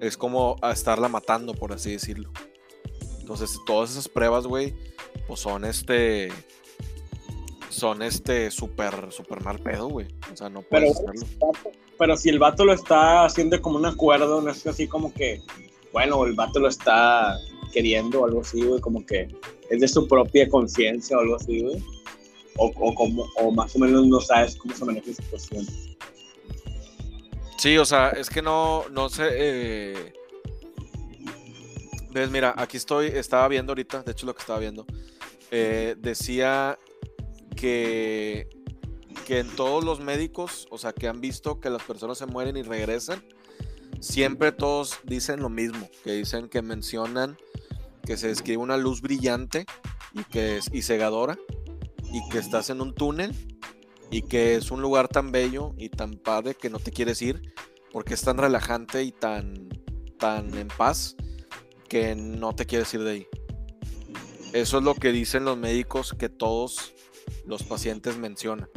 [0.00, 2.32] es como a estarla matando, por así decirlo.
[3.20, 4.74] Entonces, todas esas pruebas, güey,
[5.28, 6.32] pues son este
[7.70, 10.06] son este súper, súper mal pedo, güey.
[10.32, 11.52] O sea, no puedes pero, hacerlo.
[11.98, 15.40] Pero si el vato lo está haciendo como un acuerdo, no es así como que,
[15.92, 17.36] bueno, el vato lo está
[17.72, 19.28] queriendo o algo así, güey, como que
[19.70, 21.82] es de su propia conciencia o algo así, güey.
[22.56, 25.66] O, o, como, o más o menos no sabes cómo se maneja esa situación.
[27.56, 29.28] Sí, o sea, es que no, no sé.
[29.32, 30.12] Eh...
[32.10, 34.84] Ves, mira, aquí estoy, estaba viendo ahorita, de hecho lo que estaba viendo.
[35.50, 36.78] Eh, decía
[37.60, 38.48] que,
[39.26, 42.56] que en todos los médicos, o sea, que han visto que las personas se mueren
[42.56, 43.22] y regresan,
[44.00, 47.36] siempre todos dicen lo mismo, que dicen que mencionan
[48.04, 49.66] que se describe una luz brillante
[50.14, 51.38] y que es y cegadora
[52.12, 53.34] y que estás en un túnel
[54.10, 57.54] y que es un lugar tan bello y tan padre que no te quieres ir
[57.92, 59.68] porque es tan relajante y tan
[60.18, 61.14] tan en paz
[61.88, 63.26] que no te quieres ir de ahí.
[64.52, 66.94] Eso es lo que dicen los médicos que todos
[67.46, 68.68] los pacientes mencionan.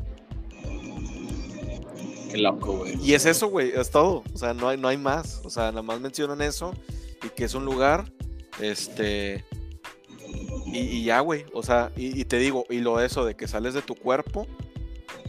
[2.32, 2.96] Qué loco, güey.
[3.02, 4.24] Y es eso, güey, es todo.
[4.34, 5.42] O sea, no hay, no hay más.
[5.44, 6.74] O sea, nada más mencionan eso
[7.24, 8.12] y que es un lugar,
[8.60, 9.46] este...
[10.66, 11.46] Y, ya, güey.
[11.54, 14.48] O sea, y, te digo, y lo eso de que sales de tu cuerpo,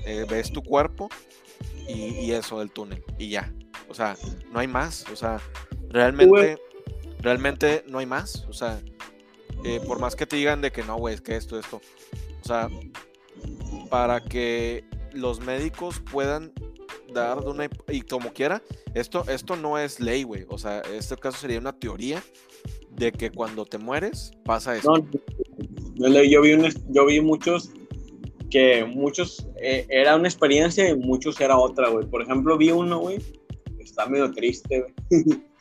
[0.06, 1.10] eh, ves tu cuerpo
[1.86, 3.04] y, eso del túnel.
[3.18, 3.52] Y ya.
[3.90, 4.16] O sea,
[4.50, 5.04] no hay más.
[5.12, 5.40] O sea,
[5.90, 6.58] realmente,
[7.20, 8.46] realmente no hay más.
[8.48, 8.80] O sea,
[9.64, 11.82] eh, por más que te digan de que no, güey, es que esto, esto.
[12.42, 12.68] O sea,
[13.90, 16.52] para que los médicos puedan
[17.12, 18.62] dar de una y como quiera,
[18.94, 20.44] esto, esto no es ley, güey.
[20.48, 22.22] O sea, este caso sería una teoría
[22.90, 24.92] de que cuando te mueres pasa eso.
[25.96, 26.56] No, yo vi
[26.90, 27.70] yo vi muchos
[28.50, 32.06] que muchos eh, era una experiencia y muchos era otra, güey.
[32.06, 33.18] Por ejemplo, vi uno, güey,
[33.78, 35.24] está medio triste, güey.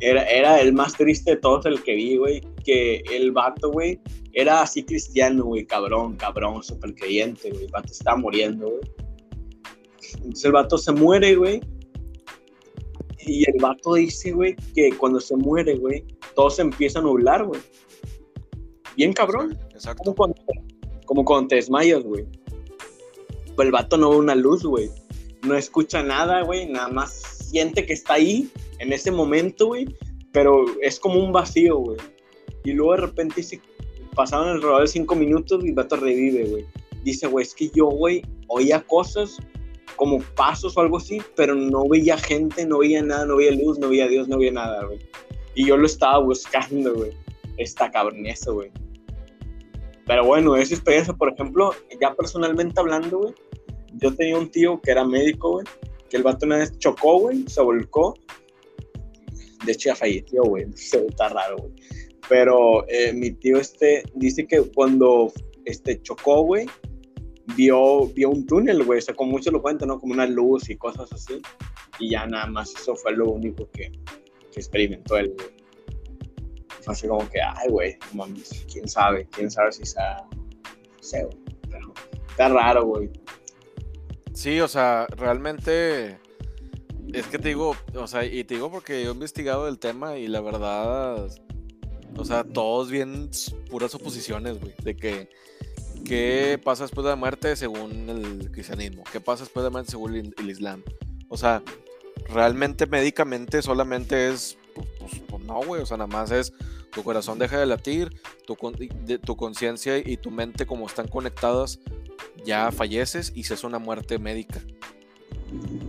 [0.00, 4.00] era, era el más triste de todos el que vi, güey, que el vato, güey,
[4.32, 7.64] era así cristiano, güey, cabrón, cabrón, súper creyente, güey.
[7.64, 8.80] El vato estaba muriendo, güey.
[10.16, 11.60] Entonces el vato se muere, güey.
[13.20, 16.04] Y el vato dice, güey, que cuando se muere, güey,
[16.34, 17.60] todo se empieza a nublar, güey.
[18.96, 19.58] Bien cabrón.
[19.72, 20.02] Exacto.
[20.04, 20.36] Como cuando,
[21.06, 22.24] como cuando te desmayas, güey.
[23.56, 24.90] Pues el vato no ve una luz, güey.
[25.42, 26.66] No escucha nada, güey.
[26.66, 27.12] Nada más
[27.50, 29.86] siente que está ahí en ese momento, güey.
[30.32, 31.98] Pero es como un vacío, güey.
[32.64, 33.60] Y luego de repente se
[34.14, 36.66] pasaron alrededor de cinco minutos y el vato revive, güey.
[37.04, 39.38] Dice, güey, es que yo, güey, oía cosas
[39.96, 43.78] como pasos o algo así, pero no veía gente, no veía nada, no veía luz,
[43.78, 44.98] no veía Dios, no veía nada, güey.
[45.54, 47.12] Y yo lo estaba buscando, güey.
[47.56, 48.70] Esta cabronesa, güey.
[50.06, 53.34] Pero bueno, esa experiencia, por ejemplo, ya personalmente hablando, güey,
[53.94, 55.66] yo tenía un tío que era médico, güey,
[56.08, 58.14] que el vato una vez chocó, güey, se volcó.
[59.64, 60.66] De hecho, ya falleció, güey.
[60.74, 61.72] Está raro, güey.
[62.28, 65.32] Pero eh, mi tío este dice que cuando
[65.64, 66.66] este chocó, güey,
[67.56, 68.98] vio, vio un túnel, güey.
[68.98, 69.98] O sea, como muchos lo cuentan, ¿no?
[69.98, 71.40] Como una luz y cosas así.
[71.98, 73.92] Y ya nada más eso fue lo único que,
[74.52, 75.48] que experimentó él, güey.
[76.82, 77.98] Fue así como que, ay, güey,
[78.70, 81.36] quién sabe, quién sabe si sea, no sé, güey.
[82.30, 83.10] Está raro, güey.
[84.34, 86.18] Sí, o sea, realmente
[87.12, 90.18] es que te digo, o sea, y te digo porque yo he investigado el tema
[90.18, 91.28] y la verdad
[92.18, 93.30] o sea, todos bien
[93.70, 94.74] puras oposiciones, güey.
[94.82, 95.28] De que,
[96.04, 99.04] ¿qué pasa después de la muerte según el cristianismo?
[99.10, 100.82] ¿Qué pasa después de la muerte según el, islam?
[101.28, 101.62] O sea,
[102.28, 105.82] realmente médicamente solamente es, pues, pues, pues, no, güey.
[105.82, 106.52] O sea, nada más es
[106.92, 108.10] tu corazón deja de latir,
[108.46, 108.56] tu,
[109.22, 111.80] tu conciencia y tu mente como están conectadas,
[112.44, 114.62] ya falleces y se es una muerte médica.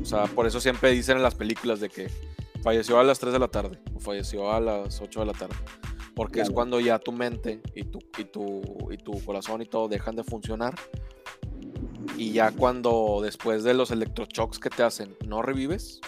[0.02, 2.10] O sea, por eso siempre dicen en las películas de que
[2.64, 5.56] falleció a las 3 de la tarde o falleció a las 8 de la tarde
[6.18, 9.88] porque es cuando ya tu mente y tu, y, tu, y tu corazón y todo
[9.88, 10.74] dejan de funcionar
[12.18, 16.02] Y ya cuando después de los electroshocks que te hacen no revives,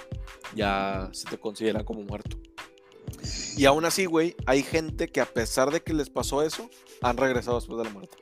[0.56, 2.40] ya se te considera como muerto.
[3.56, 7.18] Y aún así, güey, hay gente que a pesar de que les pasó eso, han
[7.18, 8.18] regresado después de la muerte.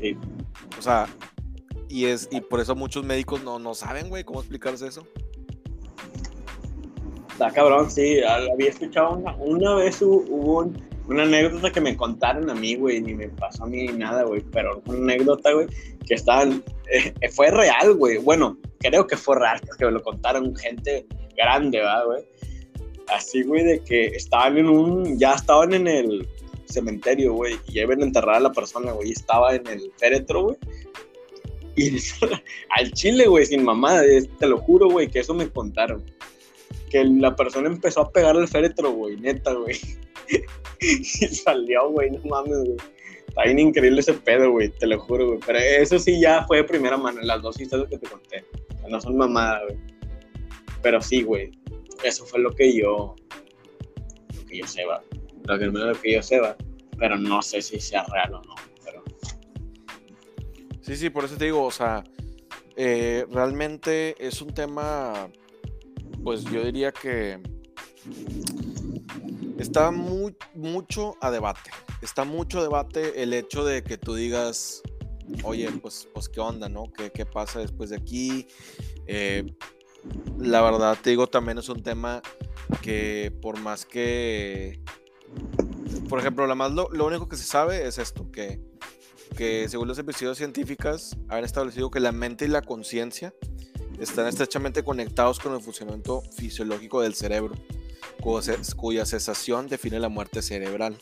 [0.00, 0.16] Sí.
[0.76, 1.06] O sea,
[1.94, 5.06] y es y por eso muchos médicos no, no saben, güey, cómo explicarse eso.
[7.30, 8.20] Está cabrón, sí.
[8.20, 10.72] Había escuchado una, una vez hubo,
[11.06, 14.40] una anécdota que me contaron a mí, güey, ni me pasó a mí nada, güey,
[14.50, 15.68] pero una anécdota, güey,
[16.04, 18.18] que estaban, eh, fue real, güey.
[18.18, 22.24] Bueno, creo que fue real, porque me lo contaron gente grande, ¿verdad, güey?
[23.06, 26.28] Así, güey, de que estaban en un, ya estaban en el
[26.64, 30.42] cementerio, güey, y ya iban a enterrar a la persona, güey, estaba en el féretro,
[30.42, 30.56] güey.
[31.76, 31.98] Y
[32.70, 34.02] al chile, güey, sin mamada,
[34.38, 36.04] te lo juro, güey, que eso me contaron.
[36.90, 39.76] Que la persona empezó a pegar el féretro, güey, neta, güey.
[40.80, 42.76] y salió, güey, no mames, güey.
[43.28, 45.40] Está bien increíble ese pedo, güey, te lo juro, güey.
[45.44, 48.44] Pero eso sí ya fue de primera mano, las dos historias que te conté.
[48.88, 49.78] No son mamadas, güey.
[50.82, 51.50] Pero sí, güey,
[52.04, 53.16] eso fue lo que yo,
[54.36, 55.02] lo que yo sé, va.
[55.46, 56.56] Lo que, yo sé, va.
[56.98, 58.54] Pero no sé si sea real o no.
[60.84, 62.04] Sí, sí, por eso te digo, o sea,
[62.76, 65.30] eh, realmente es un tema,
[66.22, 67.40] pues yo diría que
[69.58, 71.70] está muy, mucho a debate.
[72.02, 74.82] Está mucho debate el hecho de que tú digas,
[75.42, 76.92] oye, pues, pues qué onda, ¿no?
[76.92, 78.46] ¿Qué, qué pasa después de aquí?
[79.06, 79.46] Eh,
[80.38, 82.20] la verdad te digo, también es un tema
[82.82, 84.82] que por más que,
[86.10, 88.60] por ejemplo, lo, más, lo, único que se sabe es esto, que,
[89.34, 93.34] que según las episodios científicas han establecido que la mente y la conciencia
[93.98, 97.54] están estrechamente conectados con el funcionamiento fisiológico del cerebro,
[98.76, 100.96] cuya cesación define la muerte cerebral.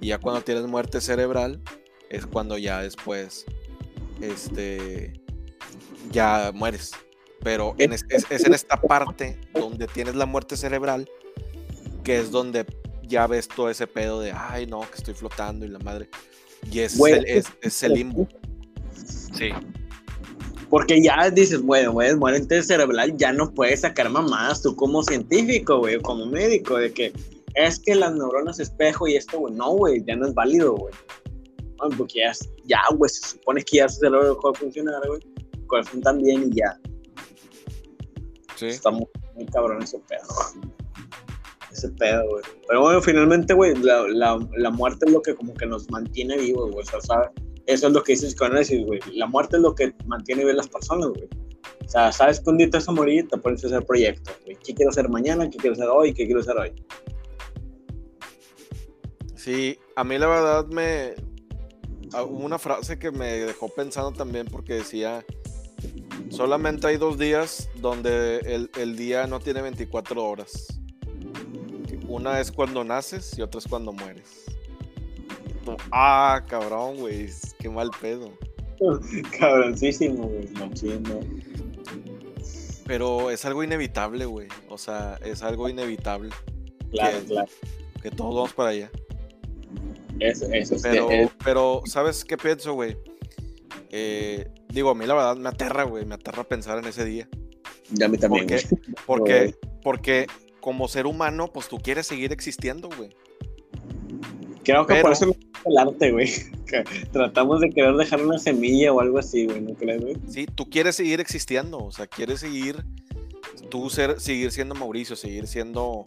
[0.00, 1.62] Y ya cuando tienes muerte cerebral
[2.10, 3.46] es cuando ya después
[4.20, 5.20] este,
[6.10, 6.92] ya mueres.
[7.42, 11.08] Pero es, en esta parte donde tienes la muerte cerebral,
[12.02, 12.64] que es donde
[13.02, 16.08] ya ves todo ese pedo de, ay, no, que estoy flotando y la madre.
[16.70, 17.24] Y es, el,
[17.62, 18.28] es, el limbo.
[18.94, 19.50] Sí.
[20.70, 25.78] Porque ya dices, bueno, güey, muerte cerebral, ya no puedes sacar mamadas tú como científico,
[25.78, 27.12] güey, como médico, de que
[27.54, 30.94] es que las neuronas espejo y esto, güey, no, güey, ya no es válido, güey.
[31.96, 32.22] porque
[32.64, 35.20] ya, güey, se supone que ya su cerebro dejó de funcionar, güey.
[35.66, 36.78] Corazón también y ya.
[38.60, 39.06] Está muy,
[39.52, 40.73] cabrón ese pedo.
[41.74, 42.42] Ese pedo, güey.
[42.68, 46.38] Pero bueno, finalmente, güey, la, la, la, muerte es lo que como que nos mantiene
[46.38, 46.86] vivos, güey.
[46.96, 47.30] O sea,
[47.66, 49.00] eso es lo que dice el psicoanálisis, güey.
[49.12, 51.28] La muerte es lo que mantiene vivas las personas, güey.
[51.84, 54.56] O sea, sabes que te vas a morir, te pones a hacer proyectos, güey.
[54.64, 55.50] ¿Qué quiero hacer mañana?
[55.50, 56.14] ¿Qué quiero hacer hoy?
[56.14, 56.72] ¿Qué quiero hacer hoy?
[59.34, 61.14] Sí, a mí la verdad me...
[62.12, 65.24] Ah, hubo una frase que me dejó pensando también porque decía
[66.30, 70.80] Solamente hay dos días donde el, día no tiene 24 horas.
[72.08, 74.44] Una es cuando naces y otra es cuando mueres.
[75.90, 77.28] Ah, cabrón, güey.
[77.58, 78.32] Qué mal pedo.
[79.38, 80.48] Cabroncísimo, güey.
[82.86, 84.48] Pero es algo inevitable, güey.
[84.68, 86.30] O sea, es algo inevitable.
[86.90, 87.48] Claro, claro.
[88.02, 88.90] Que todos vamos para allá.
[90.20, 91.08] Eso, eso pero,
[91.42, 92.96] pero, ¿sabes qué pienso, güey?
[93.90, 97.28] Eh, digo, a mí la verdad me aterra, güey, me aterra pensar en ese día.
[97.90, 98.46] Ya a mí también.
[98.46, 98.74] Porque,
[99.06, 100.26] porque, porque
[100.64, 103.10] como ser humano, pues tú quieres seguir existiendo, güey.
[104.62, 106.30] Creo que por eso me el arte, güey.
[107.12, 110.16] Tratamos de querer dejar una semilla o algo así, güey, ¿no crees, güey?
[110.26, 112.82] Sí, tú quieres seguir existiendo, o sea, quieres seguir,
[113.68, 116.04] tú ser, seguir siendo Mauricio, seguir siendo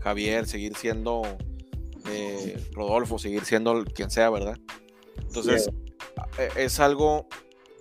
[0.00, 1.20] Javier, seguir siendo
[2.10, 4.56] eh, Rodolfo, seguir siendo quien sea, ¿verdad?
[5.18, 5.68] Entonces,
[6.38, 7.26] e, es algo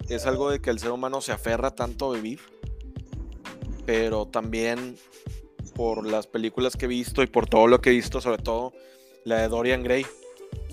[0.10, 2.42] es algo de que el ser humano se aferra tanto a vivir,
[3.86, 4.98] pero también
[5.80, 8.74] por las películas que he visto y por todo lo que he visto, sobre todo
[9.24, 10.06] la de Dorian Gray.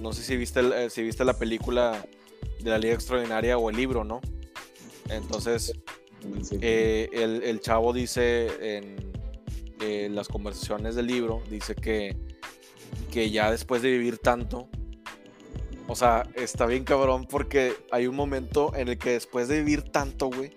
[0.01, 2.05] No sé si viste, eh, si viste la película
[2.59, 4.21] de la Liga Extraordinaria o el libro, ¿no?
[5.09, 5.75] Entonces,
[6.61, 8.81] eh, el, chavo dice
[9.81, 12.17] en las conversaciones del libro, dice que,
[13.13, 14.69] que ya después de vivir tanto,
[15.87, 19.83] o sea, está bien cabrón porque hay un momento en el que después de vivir
[19.83, 20.57] tanto, güey,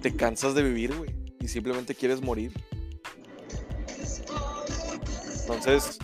[0.00, 2.50] te cansas de vivir, güey, y simplemente quieres morir.
[5.44, 5.98] Entonces,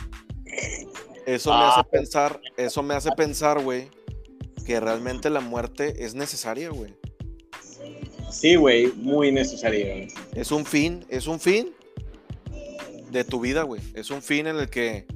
[1.27, 1.89] eso me hace ah.
[1.91, 3.89] pensar, eso me hace pensar, güey,
[4.67, 6.95] que realmente la muerte es necesaria, güey.
[8.31, 10.07] Sí, güey, muy necesaria.
[10.35, 11.73] Es un fin, es un fin
[13.11, 13.81] de tu vida, güey.
[13.95, 15.07] Es un fin en el que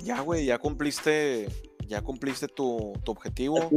[0.00, 1.48] ya, güey, ya cumpliste
[1.86, 3.70] ya cumpliste tu, objetivo,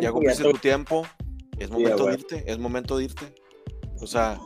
[0.00, 1.06] ya cumpliste tu tiempo,
[1.58, 3.34] Es momento de irte, es momento de irte.
[4.00, 4.38] O sea,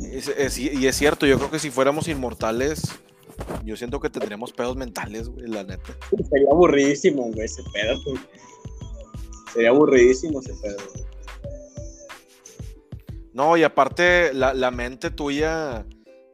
[0.00, 2.82] y es cierto, yo creo que si fuéramos inmortales,
[3.64, 5.96] yo siento que tendríamos pedos mentales, güey, la neta.
[6.30, 8.00] Sería aburridísimo, güey, ese pedo,
[9.52, 10.78] Sería aburridísimo ese pedo,
[13.32, 15.86] No, y aparte, la, la mente tuya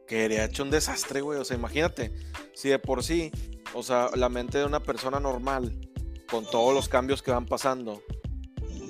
[0.07, 1.39] quedaría hecho un desastre, güey.
[1.39, 2.11] O sea, imagínate,
[2.53, 3.31] si de por sí,
[3.73, 5.89] o sea, la mente de una persona normal,
[6.29, 8.01] con todos los cambios que van pasando,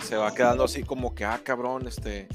[0.03, 2.27] se va quedando así como que, ah, cabrón, este,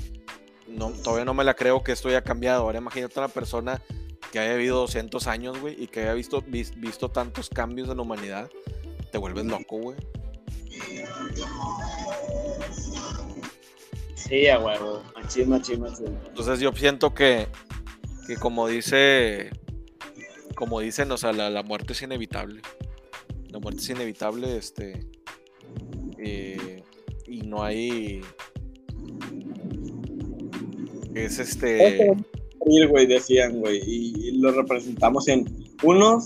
[0.69, 2.63] no, todavía no me la creo que esto haya cambiado.
[2.63, 3.83] Ahora imagínate una persona
[4.35, 8.03] que haya vivido 200 años, güey, y que haya visto, visto tantos cambios en la
[8.03, 8.51] humanidad,
[9.13, 9.97] te vuelves loco, güey.
[14.17, 15.05] Sí, a huevo,
[16.27, 17.47] Entonces yo siento que,
[18.27, 19.51] que como dice,
[20.57, 22.61] como dicen, o sea, la, muerte es inevitable.
[23.51, 25.07] La muerte es inevitable, este,
[26.19, 26.83] eh,
[27.29, 28.21] y no hay,
[31.15, 32.17] es este
[32.65, 35.45] güey, decían, güey, y, lo representamos en
[35.83, 36.19] uno,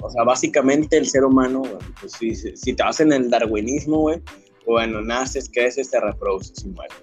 [0.00, 1.62] o sea, básicamente el ser humano,
[2.00, 4.20] pues si, si, te vas en el darwinismo, güey,
[4.66, 6.96] bueno, naces, creces, te reproduces y mueres.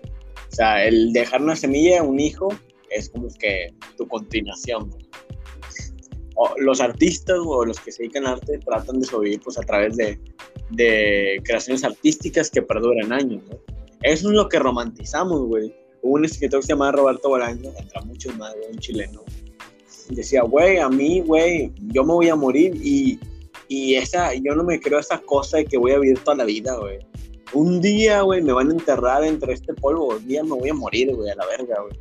[0.51, 2.49] O sea, el dejar una semilla, un hijo,
[2.89, 4.91] es como que tu continuación.
[6.35, 9.61] O los artistas o los que se dedican al arte tratan de sobrevivir pues a
[9.61, 10.19] través de,
[10.71, 13.57] de creaciones artísticas que perduran años, ¿no?
[14.01, 18.31] Eso es lo que romantizamos, güey un escritor que se llama Roberto Bolaño, entra mucho
[18.33, 19.23] más, un chileno,
[20.09, 23.19] decía, güey, a mí, güey, yo me voy a morir y,
[23.69, 26.45] y esa, yo no me creo esa cosa de que voy a vivir toda la
[26.45, 26.99] vida, güey.
[27.53, 30.73] Un día, güey, me van a enterrar entre este polvo, un día me voy a
[30.73, 31.99] morir, güey, a la verga, güey.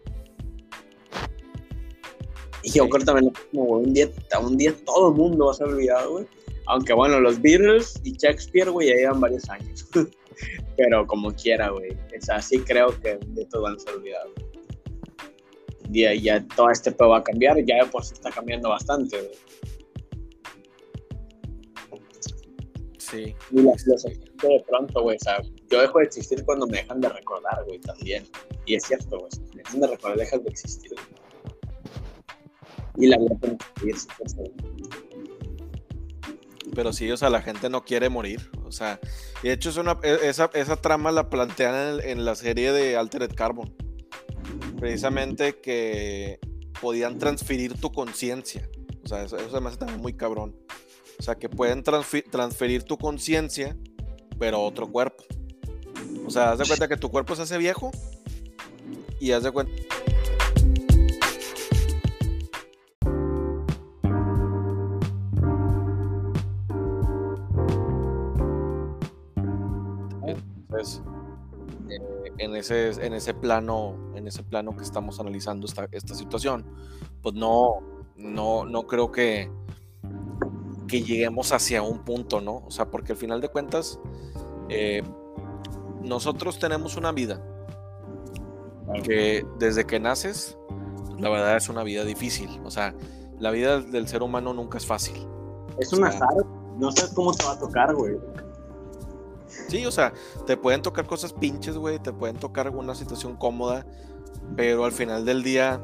[2.65, 4.09] Y yo creo también, un día,
[4.41, 6.27] un día todo el mundo va a ser olvidado, güey.
[6.67, 9.87] Aunque bueno, los Beatles y Shakespeare, güey, ya llevan varios años.
[10.77, 11.93] Pero como quiera, güey.
[11.93, 14.33] O sea, sí creo que de todo van a ser olvidados.
[15.91, 19.33] Y ya todo este pedo va a cambiar, ya por sí está cambiando bastante, güey.
[22.99, 23.35] Sí.
[23.51, 27.01] Y la filosofía de pronto, güey, o sea, yo dejo de existir cuando me dejan
[27.03, 28.25] de recordar, güey, también.
[28.65, 30.93] Y es cierto, güey, me dejan de recordar, dejas de existir.
[32.97, 34.53] Y la vida tiene que seguir,
[36.75, 38.51] pero sí, o sea, la gente no quiere morir.
[38.73, 38.99] O sea,
[39.43, 42.97] y de hecho es una, e, esa, esa trama la plantean en, la serie de
[42.97, 43.71] Altered Carbon.
[44.81, 46.41] Precisamente que
[46.81, 48.67] podían transferir tu conciencia.
[49.05, 50.57] O sea, eso, se me hace también muy cabrón.
[51.19, 53.77] O sea, que pueden transferir tu conciencia,
[54.39, 55.23] pero a otro cuerpo.
[56.27, 57.91] O sea, haz de cuenta que tu cuerpo se hace viejo
[59.21, 59.71] y haz de cuenta
[72.63, 76.65] ese, en ese plano, en ese plano que estamos analizando esta, esta situación,
[77.23, 77.81] pues no,
[78.17, 79.51] no, no creo que,
[80.89, 82.63] que lleguemos hacia un punto, ¿no?
[82.67, 84.01] O sea, porque al final de cuentas,
[84.69, 85.03] eh,
[86.03, 87.43] nosotros tenemos una vida
[89.05, 90.59] que desde que naces,
[91.19, 92.61] la verdad es una vida difícil.
[92.65, 92.95] O sea,
[93.39, 95.27] la vida del ser humano nunca es fácil.
[95.79, 96.29] Es un azar,
[96.79, 98.17] no sabes cómo te va a tocar, güey.
[99.69, 100.13] Sí, o sea,
[100.47, 103.87] te pueden tocar cosas pinches, güey, te pueden tocar alguna situación cómoda,
[104.57, 105.81] pero al final del día,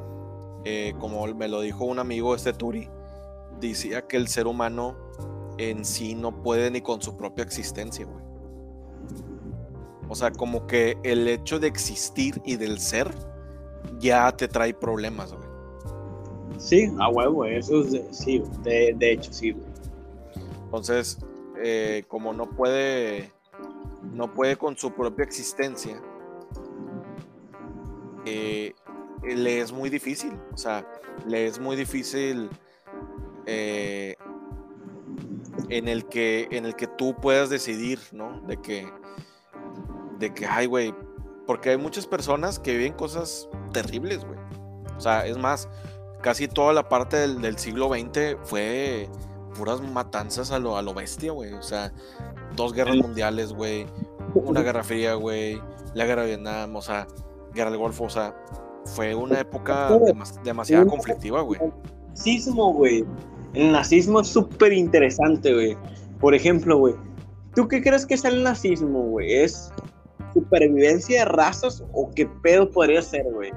[0.65, 2.89] eh, como me lo dijo un amigo, este Turi,
[3.61, 4.97] decía que el ser humano
[5.59, 8.25] en sí no puede ni con su propia existencia, güey.
[10.09, 13.15] O sea, como que el hecho de existir y del ser
[13.99, 15.49] ya te trae problemas, güey.
[16.59, 19.67] Sí, a huevo, eso es, sí, de, hecho, sí, güey.
[20.65, 21.19] Entonces,
[21.63, 23.31] eh, como no puede
[24.13, 26.01] no puede con su propia existencia,
[28.25, 28.75] eh,
[29.23, 30.87] le es muy difícil, o sea,
[31.27, 32.51] le es muy difícil
[33.47, 34.17] eh,
[35.69, 38.41] en el que en el que tú puedas decidir, ¿no?
[38.43, 38.91] De que
[40.19, 40.95] de que ay, güey,
[41.47, 44.39] porque hay muchas personas que viven cosas terribles, güey.
[44.97, 45.69] O sea, es más,
[46.21, 49.09] casi toda la parte del, siglo XX fue
[49.57, 51.55] puras matanzas a lo, a lo bestia, güey.
[51.55, 51.93] O sea,
[52.59, 53.87] dos guerras mundiales, güey,
[54.35, 55.59] una guerra fría, güey,
[55.95, 57.07] la guerra de Vietnam, o sea,
[57.55, 58.35] guerra del Golfo, o sea,
[58.85, 59.89] fue una época
[60.45, 61.61] demasiado conflictiva, güey.
[62.09, 63.05] Nazismo, güey.
[63.55, 65.77] El nazismo es súper interesante, güey.
[66.21, 66.95] Por ejemplo, güey,
[67.55, 69.33] ¿tú qué crees que es el nazismo, güey?
[69.33, 69.71] ¿Es
[70.35, 73.53] supervivencia de razas o qué pedo podría ser, güey?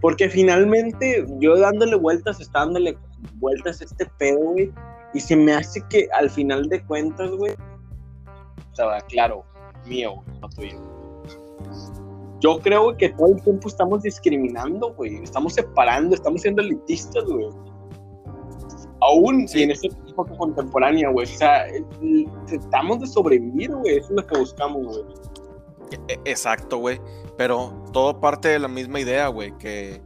[0.00, 2.96] Porque finalmente yo dándole vueltas, está dándole
[3.34, 4.72] vueltas a este pedo, güey.
[5.14, 7.54] Y se me hace que al final de cuentas, güey,
[8.78, 9.44] estaba claro,
[9.86, 10.78] mío, no tuyo.
[12.40, 15.16] Yo creo que todo el tiempo estamos discriminando, güey.
[15.16, 17.48] Estamos separando, estamos siendo elitistas, güey.
[19.00, 19.64] Aún sí.
[19.64, 21.26] en esta época contemporánea, güey.
[21.26, 21.64] O sea,
[22.46, 23.96] tratamos de sobrevivir, güey.
[23.96, 25.04] Eso es lo que buscamos, güey.
[26.06, 27.00] E, exacto, güey.
[27.36, 29.56] Pero todo parte de la misma idea, güey.
[29.58, 30.00] Que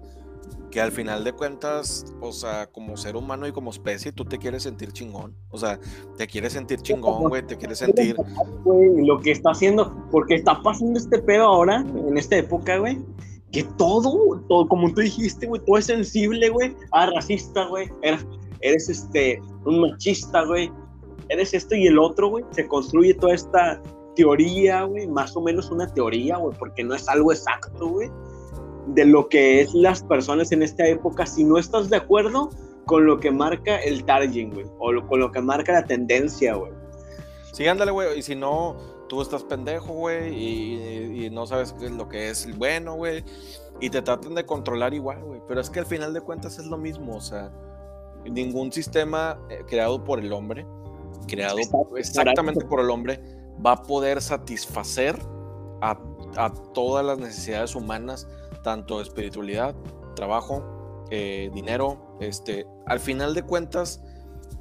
[0.73, 4.39] que al final de cuentas, o sea, como ser humano y como especie, tú te
[4.39, 5.37] quieres sentir chingón.
[5.51, 5.79] O sea,
[6.17, 8.17] te quieres sentir chingón, güey, te quieres sentir.
[8.65, 12.99] Lo que está haciendo, porque está pasando este pedo ahora, en esta época, güey,
[13.53, 16.75] que todo, todo, como tú dijiste, güey, todo es sensible, güey.
[16.93, 17.91] Ah, racista, güey.
[18.01, 18.27] Eres,
[18.63, 20.73] eres este, un machista, güey.
[21.29, 22.45] Eres esto y el otro, güey.
[22.53, 23.83] Se construye toda esta
[24.17, 28.11] teoría, güey, más o menos una teoría, güey, porque no es algo exacto, güey
[28.89, 32.51] de lo que es las personas en esta época si no estás de acuerdo
[32.87, 36.73] con lo que marca el targeting, güey, o con lo que marca la tendencia, güey.
[37.53, 38.77] Sí, ándale, güey, y si no,
[39.09, 43.25] tú estás pendejo, güey, y, no sabes qué es lo que es bueno, güey,
[43.81, 46.67] y te tratan de controlar igual, güey, pero es que al final de cuentas es
[46.67, 47.51] lo mismo, o sea,
[48.25, 50.67] ningún sistema eh, creado por el hombre,
[51.27, 51.59] creado
[51.97, 53.21] exactamente por el hombre,
[53.65, 55.19] va a poder satisfacer
[55.81, 55.99] a,
[56.37, 58.27] a todas las necesidades humanas
[58.63, 59.75] tanto espiritualidad,
[60.15, 64.03] trabajo, eh, dinero, este, al final de cuentas,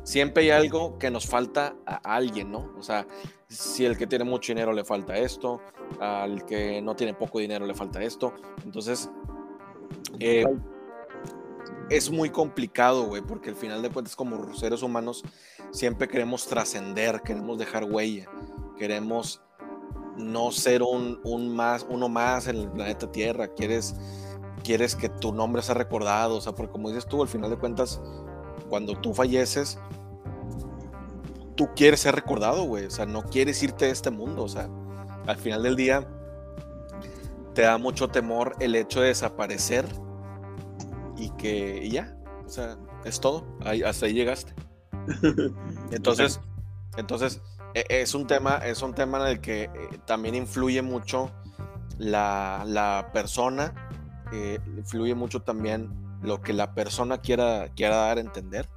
[0.04, 2.74] siempre hay algo que nos falta a alguien, ¿no?
[2.78, 3.08] O sea,
[3.48, 5.62] si el que tiene mucho dinero le falta esto,
[6.00, 8.34] al que no tiene poco dinero le falta esto,
[8.64, 9.10] entonces
[10.20, 10.46] eh,
[11.90, 15.24] es muy complicado, güey, porque al final de cuentas como seres humanos
[15.72, 18.30] siempre queremos trascender, queremos dejar huella,
[18.78, 19.42] queremos
[20.22, 21.20] no ser un,
[21.56, 23.96] más, uno más en el planeta Tierra, quieres,
[24.64, 27.58] quieres que tu nombre sea recordado, o sea, porque como dices tú, al final de
[27.58, 28.02] cuentas,
[28.70, 29.80] cuando tú falleces,
[31.56, 34.70] tú quieres ser recordado, güey, o sea, no quieres irte de este mundo, o sea,
[35.28, 36.08] al final del día
[37.54, 39.86] te da mucho temor el hecho de desaparecer
[41.18, 43.46] y que ya, o sea, es todo,
[43.86, 44.54] hasta ahí llegaste.
[45.92, 46.40] Entonces,
[46.98, 47.42] entonces,
[47.74, 49.70] es un tema, es un tema en el que eh,
[50.06, 51.32] también influye mucho
[51.98, 53.74] la, persona,
[54.34, 55.90] eh, influye mucho también
[56.22, 58.68] lo que la persona quiera, quiera dar a entender.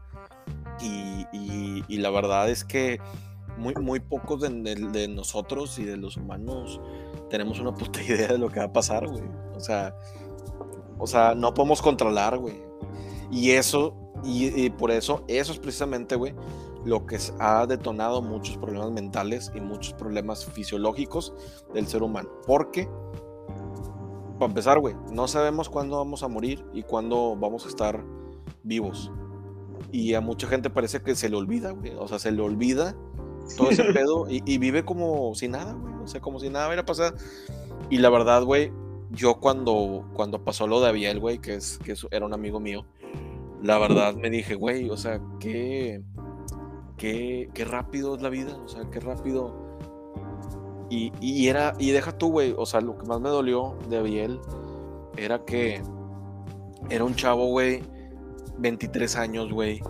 [0.80, 3.00] Y, la verdad es que
[3.56, 6.80] muy, muy pocos de, nosotros y de los humanos
[7.30, 9.22] tenemos una puta idea de lo que va a pasar, güey.
[9.54, 9.94] O sea,
[10.98, 12.62] o sea, no podemos controlar, güey.
[13.30, 16.34] Y eso, y, y por eso, eso es precisamente, güey,
[16.84, 21.32] lo que ha detonado muchos problemas mentales y muchos problemas fisiológicos
[21.72, 22.28] del ser humano.
[22.46, 22.88] Porque,
[24.38, 28.04] para empezar, güey, no sabemos cuándo vamos a morir y cuándo vamos a estar
[28.62, 29.10] vivos.
[29.92, 31.94] Y a mucha gente parece que se le olvida, güey.
[31.98, 32.96] O sea, se le olvida
[33.56, 35.94] todo ese pedo y, vive como si nada, güey.
[35.94, 37.16] O sea, como si nada hubiera pasado.
[37.90, 38.72] Y la verdad, güey,
[39.10, 42.84] yo cuando, cuando pasó lo de Abiel, güey, que, es, que era un amigo mío,
[43.62, 46.02] la verdad me dije, güey, o sea, qué
[46.96, 49.62] qué, rápido es la vida, o sea, qué rápido.
[50.90, 54.40] Y, era, y deja tú, güey, o sea, lo que más me dolió de Abiel
[55.16, 55.82] era que
[56.88, 57.82] era un chavo, güey,
[58.58, 59.80] 23 años, güey,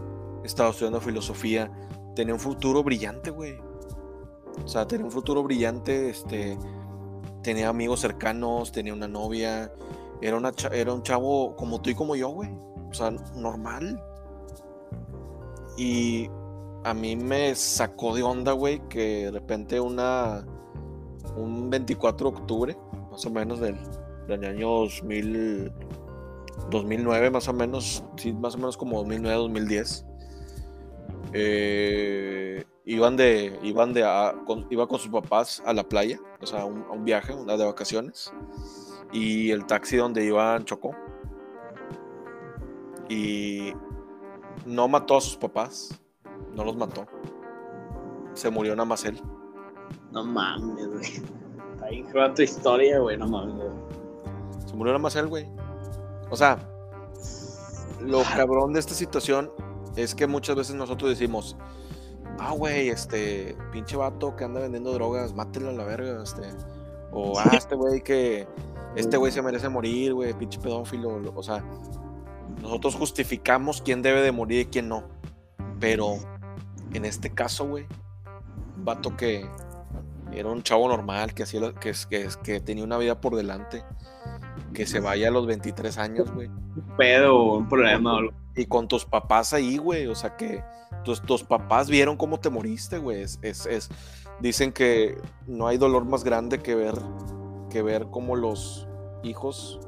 [0.45, 1.71] estaba estudiando filosofía,
[2.15, 3.59] tenía un futuro brillante, güey.
[4.65, 6.57] O sea, tenía un futuro brillante, este,
[7.43, 9.71] tenía amigos cercanos, tenía una novia,
[10.23, 12.51] era, una, era un chavo como tú y como yo, güey.
[12.91, 14.03] O sea, normal.
[15.77, 16.31] Y
[16.85, 20.47] a mí me sacó de onda, güey, que de repente una.
[21.37, 22.77] Un 24 de octubre,
[23.11, 23.77] más o menos del,
[24.29, 25.73] año 2000,
[26.71, 30.07] 2009, más o menos, sí, más o menos como 2009, 2010.
[31.33, 34.05] Eh, iban de, iban de,
[34.47, 37.65] con, iba con sus papás a la playa, o sea, a un viaje, una de
[37.65, 38.33] vacaciones,
[39.11, 40.95] y el taxi donde iban chocó.
[43.09, 43.73] Y
[44.67, 46.04] no mató a sus papás,
[46.55, 47.07] no los mató.
[48.35, 49.21] Se murió nada más él.
[50.13, 51.23] No mames, güey.
[51.83, 53.17] Ahí fue tu historia, güey.
[53.17, 53.69] No mames, güey.
[54.67, 55.49] Se murió nada más él, güey.
[56.31, 56.59] O sea,
[58.01, 58.35] lo ah.
[58.37, 59.51] cabrón de esta situación
[59.97, 61.57] es que muchas veces nosotros decimos,
[62.39, 66.43] ah, güey, este pinche vato que anda vendiendo drogas, mátelo a la verga, este.
[67.13, 68.49] O, ah, este güey que,
[68.97, 71.21] este güey se merece morir, güey, pinche pedófilo.
[71.35, 71.65] O sea,
[72.61, 75.05] nosotros justificamos quién debe de morir y quién no.
[75.79, 76.17] Pero
[76.95, 77.87] en este caso, güey,
[78.77, 79.47] vato que
[80.33, 83.85] era un chavo normal, que, hacía, que, que, que tenía una vida por delante,
[84.73, 86.49] que se vaya a los 23 años, güey.
[86.49, 88.19] Un pedo, un problema.
[88.57, 90.63] Y con tus papás ahí, güey, o sea que
[91.05, 93.23] tus, tus papás vieron cómo te moriste, güey.
[93.23, 93.91] Es, es,
[94.41, 95.17] dicen que
[95.47, 96.95] no hay dolor más grande que ver
[97.75, 98.87] que ver cómo los
[99.25, 99.81] hijos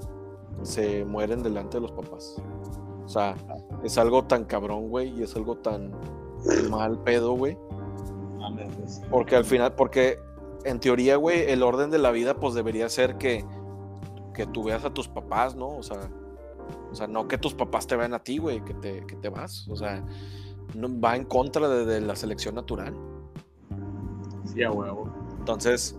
[0.63, 2.35] se mueren delante de los papás.
[3.05, 3.37] O sea,
[3.85, 5.93] es algo tan cabrón, güey, y es algo tan
[6.71, 7.57] mal pedo, güey.
[9.11, 10.19] Porque al final, porque
[10.65, 13.45] en teoría, güey, el orden de la vida, pues debería ser que,
[14.35, 15.69] que tú veas a tus papás, ¿no?
[15.69, 16.11] O sea,
[16.91, 19.29] o sea, no que tus papás te vean a ti, güey, que te, que te
[19.29, 19.69] vas.
[19.69, 20.05] O sea,
[20.75, 22.95] no, va en contra de, la selección natural.
[24.45, 25.13] Sí, a huevo.
[25.39, 25.99] Entonces.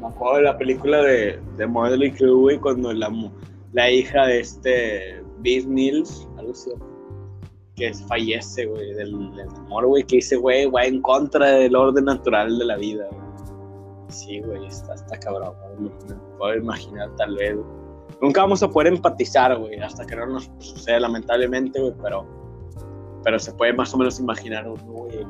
[0.00, 3.10] Me acuerdo de la película de, de Model Crew, güey, cuando la,
[3.72, 6.70] la hija de este Biz Mills, algo así,
[7.76, 12.06] que fallece, güey, del, del amor, güey, que dice, güey, va en contra del orden
[12.06, 13.26] natural de la vida, güey.
[14.08, 15.92] Sí, güey, está, está cabrón, güey.
[16.38, 17.56] puedo imaginar tal vez,
[18.22, 22.26] Nunca vamos a poder empatizar, güey, hasta que no nos suceda, lamentablemente, güey, pero,
[23.22, 25.26] pero se puede más o menos imaginar, güey,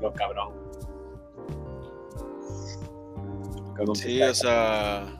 [0.00, 0.52] lo, cabrón.
[3.94, 5.18] sí, o sea.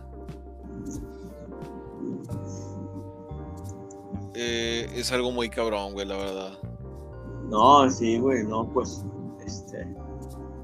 [4.34, 6.58] Eh, es algo muy cabrón, güey, la verdad.
[7.48, 9.04] No, sí, güey, no, pues,
[9.44, 9.86] este,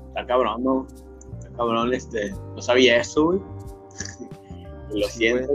[0.09, 0.87] está cabrón, ¿no?
[1.39, 3.41] Está cabrón, este, no sabía eso, güey.
[4.91, 5.55] lo siento.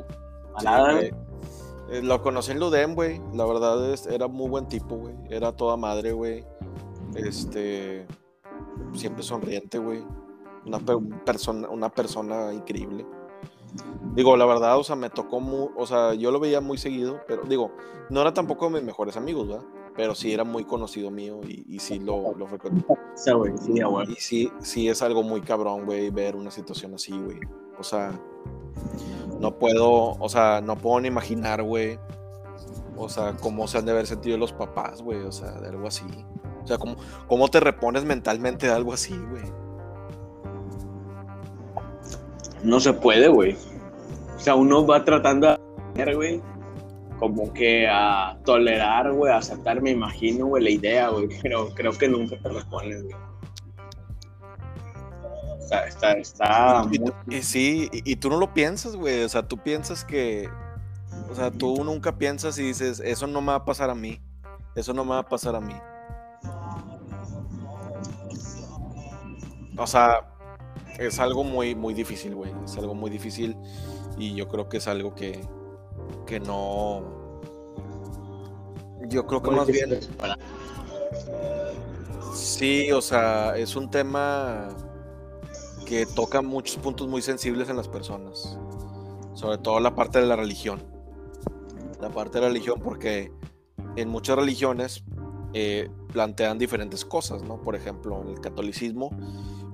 [1.89, 3.21] Eh, lo conocí en Ludem, güey.
[3.33, 5.15] La verdad es, era muy buen tipo, güey.
[5.29, 6.45] Era toda madre, güey.
[7.15, 8.05] Este.
[8.93, 10.03] Siempre sonriente, güey.
[10.65, 10.79] Una,
[11.25, 13.05] persona, una persona increíble.
[14.15, 15.69] Digo, la verdad, o sea, me tocó muy.
[15.75, 17.71] O sea, yo lo veía muy seguido, pero digo,
[18.09, 19.65] no era tampoco de mis mejores amigos, ¿verdad?
[19.95, 22.47] Pero sí era muy conocido mío y, sí lo, lo
[23.15, 24.11] Sí, güey, sí, güey.
[24.11, 27.39] Y sí, sí es algo muy cabrón, güey, ver una situación así, güey.
[27.77, 28.19] O sea,
[29.39, 31.99] no puedo, o sea, no puedo ni imaginar, güey.
[32.95, 35.21] O sea, cómo se han de haber sentido los papás, güey.
[35.21, 36.05] O sea, de algo así.
[36.63, 36.95] O sea, cómo,
[37.27, 39.62] cómo te repones mentalmente de algo así, güey.
[42.63, 43.55] No se puede, güey.
[44.35, 45.57] O sea, uno va tratando
[45.93, 46.41] de, güey,
[47.19, 51.29] como que a tolerar, güey, a aceptar, me imagino, güey, la idea, güey.
[51.41, 53.15] Pero creo que nunca te repones, güey
[55.87, 56.85] está, está,
[57.29, 59.23] y, sí, y, tú no lo piensas, güey.
[59.23, 60.49] O sea, tú piensas que.
[61.29, 64.21] O sea, tú nunca piensas y dices, eso no me va a pasar a mí.
[64.75, 65.75] Eso no me va a pasar a mí.
[69.77, 70.32] O sea,
[70.97, 72.51] es algo muy, muy difícil, güey.
[72.65, 73.57] Es algo muy difícil.
[74.17, 75.41] Y yo creo que es algo que,
[76.25, 77.03] que no.
[79.07, 79.99] Yo creo que más bien.
[82.33, 84.69] Sí, o sea, es un tema
[85.85, 88.57] que toca muchos puntos muy sensibles en las personas,
[89.33, 90.81] sobre todo la parte de la religión.
[92.01, 93.31] La parte de la religión porque
[93.95, 95.03] en muchas religiones
[95.53, 97.61] eh, plantean diferentes cosas, ¿no?
[97.61, 99.11] Por ejemplo, en el catolicismo,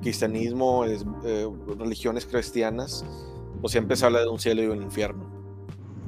[0.01, 3.05] cristianismo, es, eh, religiones cristianas,
[3.61, 5.25] pues siempre se habla de un cielo y un infierno.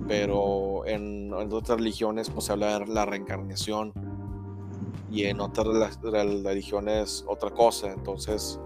[0.08, 3.94] Pero en, otras religiones, pues se habla de la reencarnación
[5.12, 7.92] y en otras religiones otra cosa.
[7.92, 8.60] Entonces,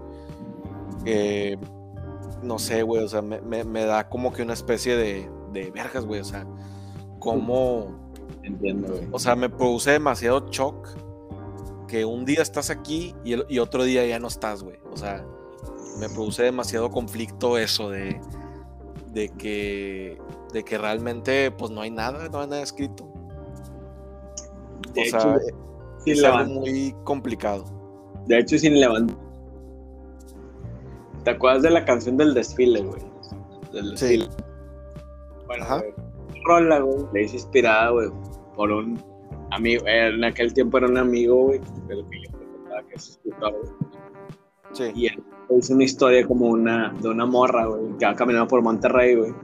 [2.42, 6.20] no sé, güey, o sea, me, da como que una especie de, de vergas, güey,
[6.20, 6.46] o sea,
[7.18, 8.06] como...
[8.42, 9.08] Entiendo, güey.
[9.12, 11.05] O sea, me produce demasiado shock
[11.86, 14.78] que un día estás aquí y, y otro día ya no estás, güey.
[14.92, 15.24] O sea,
[15.98, 18.20] me produce demasiado conflicto eso de,
[19.12, 20.18] de que
[20.52, 23.04] de que realmente pues no hay nada, no hay nada escrito.
[23.04, 25.36] o sea,
[26.06, 27.64] es algo muy complicado.
[28.26, 29.26] De hecho, sin levantar
[31.26, 33.02] ¿Te acuerdas de la canción del desfile, güey?
[33.72, 34.26] Del desfile.
[34.26, 34.30] Sí.
[35.46, 35.66] Bueno,
[36.44, 38.10] rola, güey, le hice inspirada, güey,
[38.54, 39.02] por un
[39.50, 43.08] amigo, en aquel tiempo era un amigo, güey, de lo que yo contaba que es
[43.10, 43.72] escritor, güey.
[44.72, 44.92] Sí.
[44.94, 45.22] Y él
[45.56, 49.34] hizo una historia como una, de una morra, güey, que va caminando por Monterrey, güey.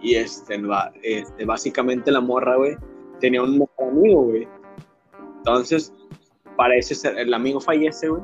[0.00, 0.60] Y este,
[1.02, 2.76] este, básicamente la morra, güey,
[3.20, 4.48] tenía un mejor amigo, güey.
[5.38, 5.92] Entonces,
[6.56, 8.22] parece ser, el amigo fallece, güey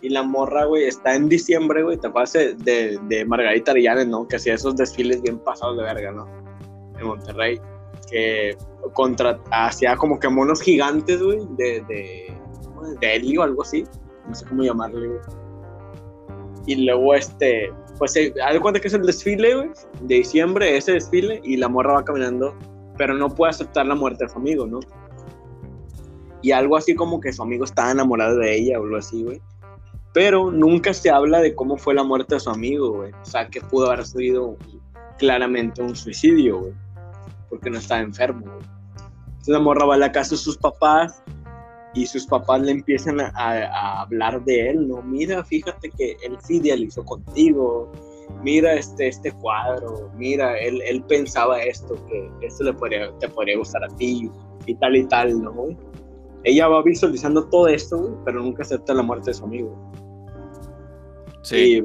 [0.00, 1.96] y la morra, güey, está en diciembre, güey.
[1.96, 4.26] Te acuerdas de, de Margarita Ariane, ¿no?
[4.28, 6.28] Que hacía esos desfiles bien pasados de verga, ¿no?
[6.98, 7.60] En Monterrey.
[8.14, 8.56] Que
[8.92, 12.32] contra, hacía como que monos gigantes, güey, de, de,
[13.00, 13.84] de helio o algo así.
[14.28, 15.20] No sé cómo llamarle, güey.
[16.66, 19.70] Y luego, este, pues, se da cuenta que es el desfile, güey,
[20.02, 22.54] de diciembre, ese desfile, y la morra va caminando,
[22.96, 24.80] pero no puede aceptar la muerte de su amigo, ¿no?
[26.40, 29.40] Y algo así como que su amigo estaba enamorado de ella o algo así, güey
[30.14, 33.10] pero nunca se habla de cómo fue la muerte de su amigo, güey.
[33.10, 34.56] O sea, que pudo haber sido
[35.18, 36.72] claramente un suicidio, güey.
[37.54, 38.66] Porque no estaba enfermo, güey.
[39.26, 41.22] Entonces la morra va a la casa de sus papás
[41.94, 45.02] y sus papás le empiezan a, hablar de él, ¿no?
[45.02, 47.92] Mira, fíjate que él se idealizó contigo
[48.42, 53.58] mira este, este cuadro, mira, él, él pensaba esto, que esto le podría, te podría
[53.58, 54.30] gustar a ti
[54.66, 55.76] y tal y tal, ¿no, güey?
[56.42, 59.92] Ella va visualizando todo esto, güey, pero nunca acepta la muerte de su amigo.
[61.42, 61.78] Sí.
[61.78, 61.82] Y,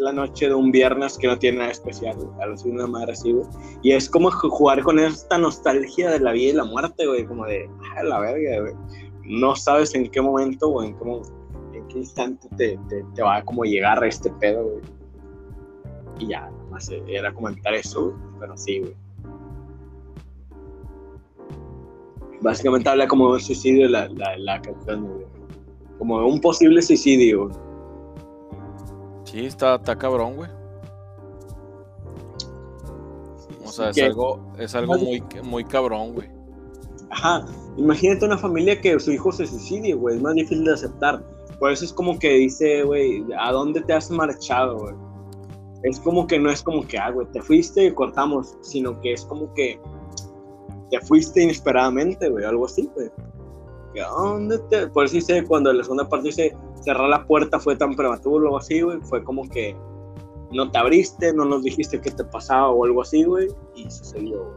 [0.00, 3.32] la noche de un viernes que no tiene nada especial, a lo una madre así,
[3.32, 3.46] güey.
[3.82, 7.44] Y es como jugar con esta nostalgia de la vida y la muerte, güey, como
[7.44, 8.74] de, ah, la verga, güey.
[9.24, 12.78] No sabes en qué momento, güey, en qué, en qué instante te,
[13.14, 14.82] te, va a como llegar a este pedo, güey.
[16.18, 18.94] Y ya, más era comentar eso, güey, pero sí, güey.
[22.40, 25.26] Básicamente habla como de un suicidio la, la, la canción, güey.
[25.98, 27.69] Como de un posible suicidio, güey
[29.30, 30.50] Sí, está, está cabrón, güey.
[33.64, 36.28] O sea, es algo, es algo muy, muy cabrón, güey.
[37.10, 41.22] Ajá, imagínate una familia que su hijo se suicide, güey, es más difícil de aceptar.
[41.60, 44.94] Por eso es como que dice, güey, ¿a dónde te has marchado, güey?
[45.84, 49.12] Es como que no es como que, ah, güey, te fuiste y cortamos, sino que
[49.12, 49.80] es como que
[50.90, 53.10] te fuiste inesperadamente, güey, algo así, güey.
[53.94, 54.86] ¿Dónde te...?
[54.88, 58.52] Por eso dice, cuando en la segunda parte dice, cerrar la puerta fue tan prematuro
[58.52, 59.76] o así, güey, fue como que
[60.52, 64.52] no te abriste, no nos dijiste qué te pasaba o algo así, güey, y sucedió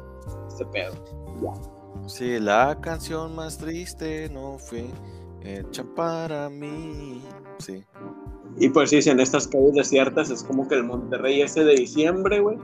[0.48, 0.94] este pedo.
[1.42, 2.08] Ya.
[2.08, 4.86] Sí, la canción más triste no fue
[5.42, 7.22] hecha para mí,
[7.60, 7.84] sí.
[8.60, 12.40] Y pues sí, en estas calles desiertas es como que el Monterrey ese de diciembre,
[12.40, 12.58] güey,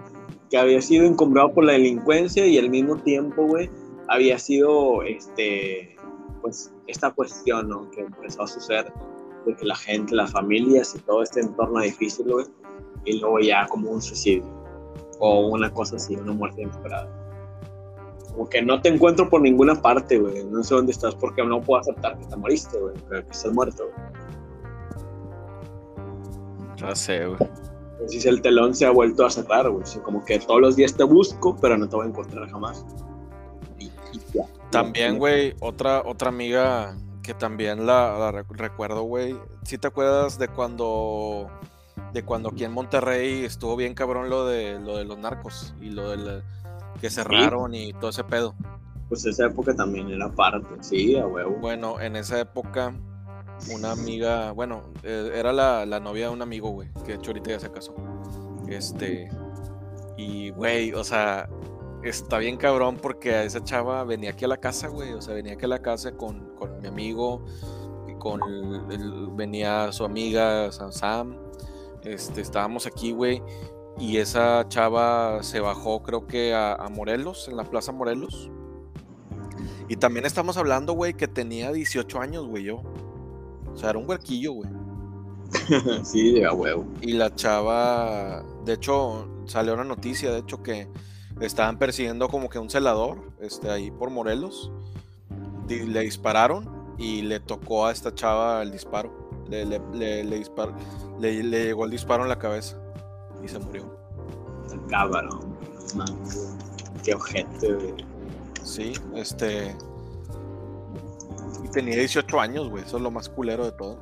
[0.50, 3.70] que había sido encumbrado por la delincuencia y al mismo tiempo, güey,
[4.08, 5.96] había sido, este,
[6.42, 7.90] pues, esta cuestión, ¿no?
[7.92, 8.92] Que empezó a suceder
[9.46, 12.28] de que la gente, las familias y todo este entorno difícil,
[13.06, 14.60] y luego ya como un suicidio
[15.20, 17.10] o una cosa así, una muerte inesperada.
[18.32, 21.62] Como que no te encuentro por ninguna parte, güey, no sé dónde estás porque no
[21.62, 24.20] puedo aceptar que te moriste, güey, que estás muerto, güey.
[26.78, 27.40] Ya sé, güey.
[28.08, 29.84] Si el telón se ha vuelto a cerrar, güey.
[30.04, 32.86] como que todos los días te busco, pero no te voy a encontrar jamás.
[34.72, 39.36] También, güey, otra, otra amiga que también la, recuerdo, güey.
[39.64, 41.50] ¿Sí te acuerdas de cuando
[42.14, 45.90] de cuando aquí en Monterrey estuvo bien cabrón lo de lo de los narcos y
[45.90, 46.44] lo del
[47.00, 48.56] que cerraron y todo ese pedo?
[49.10, 51.58] Pues esa época también era parte, sí, a huevo.
[51.60, 52.94] Bueno, en esa época
[53.74, 57.32] una amiga, bueno, eh, era la, la, novia de un amigo, güey, que de hecho
[57.32, 57.96] ahorita ya se casó.
[58.68, 59.30] Este,
[60.18, 61.50] y, güey, o sea,
[62.04, 65.14] está bien cabrón porque esa chava venía aquí a la casa, güey.
[65.14, 67.46] O sea, venía aquí a la casa con, mi amigo,
[68.08, 71.38] y con venía su amiga Sam.
[72.04, 73.42] Este, estábamos aquí, güey.
[74.00, 78.50] Y esa chava se bajó, creo que a, Morelos, en la Plaza Morelos.
[79.90, 82.82] Y también estamos hablando, güey, que tenía 18 años, güey, yo.
[83.74, 84.70] O sea, era un huerquillo, güey.
[86.04, 86.86] sí, de huevo.
[87.02, 90.88] Y la chava, de hecho, salió una noticia, de hecho, que
[91.42, 94.72] estaban persiguiendo como que un celador este, ahí por Morelos.
[95.68, 99.30] Le dispararon y le tocó a esta chava el disparo.
[99.48, 102.78] Le, le, le, le, llegó el disparo en la cabeza
[103.44, 103.98] y se murió.
[104.90, 105.56] Cabrón,
[107.04, 107.96] qué ojete,
[108.64, 109.76] Sí, este.
[111.64, 112.84] Y tenía 18 años, güey.
[112.84, 113.98] Eso es lo más culero de todo.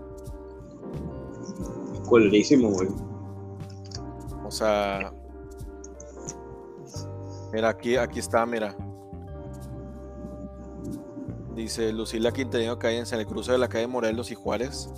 [2.07, 2.89] Culerísimo, güey.
[4.45, 5.13] O sea,
[7.53, 8.75] Mira, aquí, aquí está, mira.
[11.55, 14.89] Dice Lucila Quintanillo Cállense en el cruce de la calle Morelos y Juárez.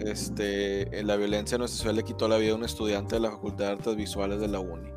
[0.00, 3.20] Este, en la violencia en nuestra ciudad le quitó la vida a un estudiante de
[3.20, 4.90] la Facultad de Artes Visuales de la UNI.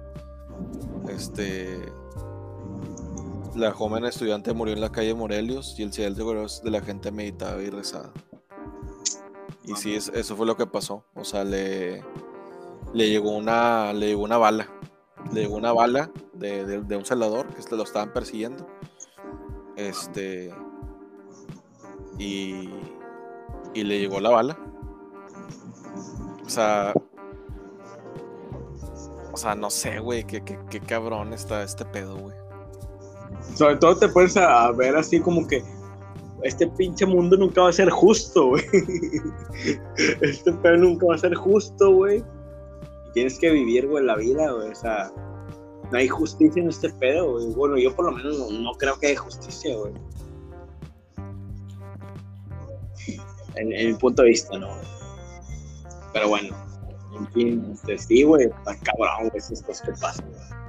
[1.10, 1.92] Este,
[3.56, 7.62] la joven estudiante murió en la calle Morelos y el cielo de la gente meditaba
[7.62, 8.12] y rezaba.
[9.66, 11.04] Y sí, eso fue lo que pasó.
[11.16, 12.04] O sea, le,
[12.94, 14.70] le llegó una, le llegó una bala
[15.34, 18.66] le llegó una bala de, un celador que lo estaban persiguiendo.
[19.76, 20.54] Este.
[22.18, 22.70] Y.
[23.74, 24.58] Y le llegó la bala.
[26.46, 26.94] O sea.
[29.32, 32.36] O sea, no sé, güey, qué, qué, cabrón está este pedo, güey.
[33.56, 35.64] Sobre todo te puedes a ver así como que
[36.44, 38.64] este pinche mundo nunca va a ser justo, güey.
[40.22, 42.24] Este pedo nunca va a ser justo, güey
[43.14, 44.70] tienes que vivir, güey, la vida, güey.
[44.70, 45.12] O sea,
[45.92, 47.48] no hay justicia en este pedo, güey.
[47.48, 49.94] Bueno, yo por lo menos no, creo que haya justicia, güey.
[53.56, 54.70] En, mi punto de vista, ¿no?
[56.14, 56.56] Pero bueno,
[57.18, 60.60] en fin, este, sí, güey, está cabrón, güey, esas cosas que pasan, güey.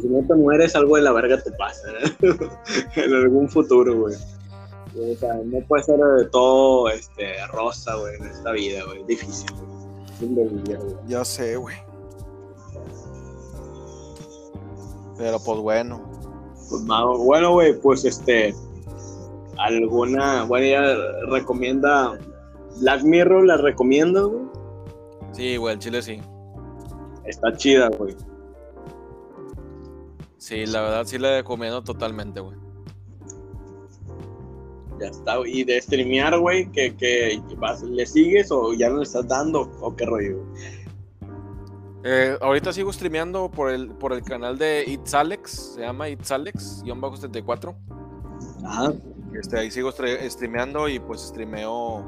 [0.00, 2.14] Si no te mueres, algo de la verga te pasa, ¿eh?
[2.96, 4.14] en algún futuro, güey.
[4.96, 9.04] O sea, no puede ser de todo este, rosa, güey, en esta vida, güey.
[9.06, 10.60] Difícil, güey.
[11.08, 11.76] Ya sé, güey.
[15.20, 16.00] Pero pues bueno.
[16.70, 18.54] Pues bueno, güey, pues este.
[19.58, 20.44] ¿Alguna.
[20.44, 20.80] Bueno, ya
[21.28, 22.18] recomienda.
[22.80, 24.44] Black Mirror, ¿la recomiendo, güey?
[25.32, 26.22] Sí, güey, el chile sí.
[27.26, 28.16] Está chida, güey.
[30.38, 32.56] Sí, la verdad sí la recomiendo totalmente, güey.
[35.00, 39.02] Ya está, y de streamear, güey, que, que vas, ¿le sigues o ya no le
[39.02, 39.70] estás dando?
[39.80, 40.38] ¿O qué rollo?
[42.02, 46.30] Eh, ahorita sigo streameando por el, por el canal de It's Alex, se llama It's
[46.30, 47.74] Alex, 74.
[48.64, 48.92] Ajá.
[49.34, 52.04] Este, ahí sigo streameando y pues streameo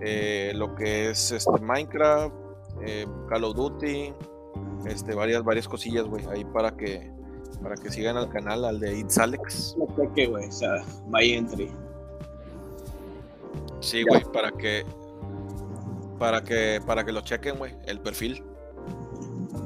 [0.00, 2.34] eh, lo que es este, Minecraft,
[2.82, 4.14] eh, Call of Duty,
[4.86, 7.10] este, varias, varias cosillas, güey, ahí para que,
[7.62, 9.76] para que sigan al canal, al de It's Alex.
[9.78, 11.70] No sé qué, güey, o sea, vaya entry.
[13.80, 14.84] Sí, güey, para que
[16.18, 18.42] para que para que lo chequen, güey, el perfil.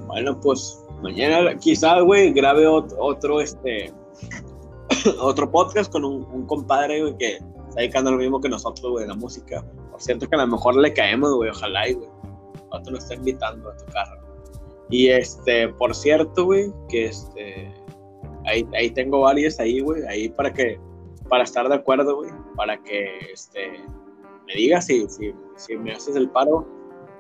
[0.09, 3.93] Bueno, pues mañana quizás, güey, grabe otro, este
[5.21, 9.15] otro podcast con un, compadre, güey, que está dedicando lo mismo que nosotros, güey, la
[9.15, 9.63] música.
[9.91, 12.09] Por cierto que a lo mejor le caemos, güey, ojalá, güey.
[12.71, 14.09] Otro nos está invitando a tocar.
[14.89, 17.75] Y este, por cierto, güey, que este
[18.47, 20.81] ahí, ahí tengo varios ahí, güey, ahí para que
[21.29, 23.73] para estar de acuerdo, güey, para que este
[24.47, 26.67] me digas si, si, me haces el paro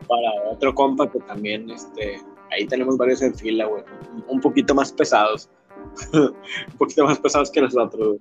[0.09, 2.19] para otro compa que también, este,
[2.53, 3.83] ahí tenemos varios en fila, güey,
[4.29, 5.49] un poquito más pesados,
[6.13, 8.21] un poquito más pesados que nosotros, güey.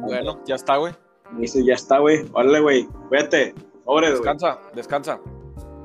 [0.00, 0.92] Bueno, ya está, güey.
[1.38, 2.24] Dice, ya está, güey.
[2.32, 2.88] Órale, güey.
[3.08, 3.54] Cuídate.
[3.84, 5.20] Sobres, Descansa, descansa.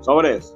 [0.02, 0.56] Sobres.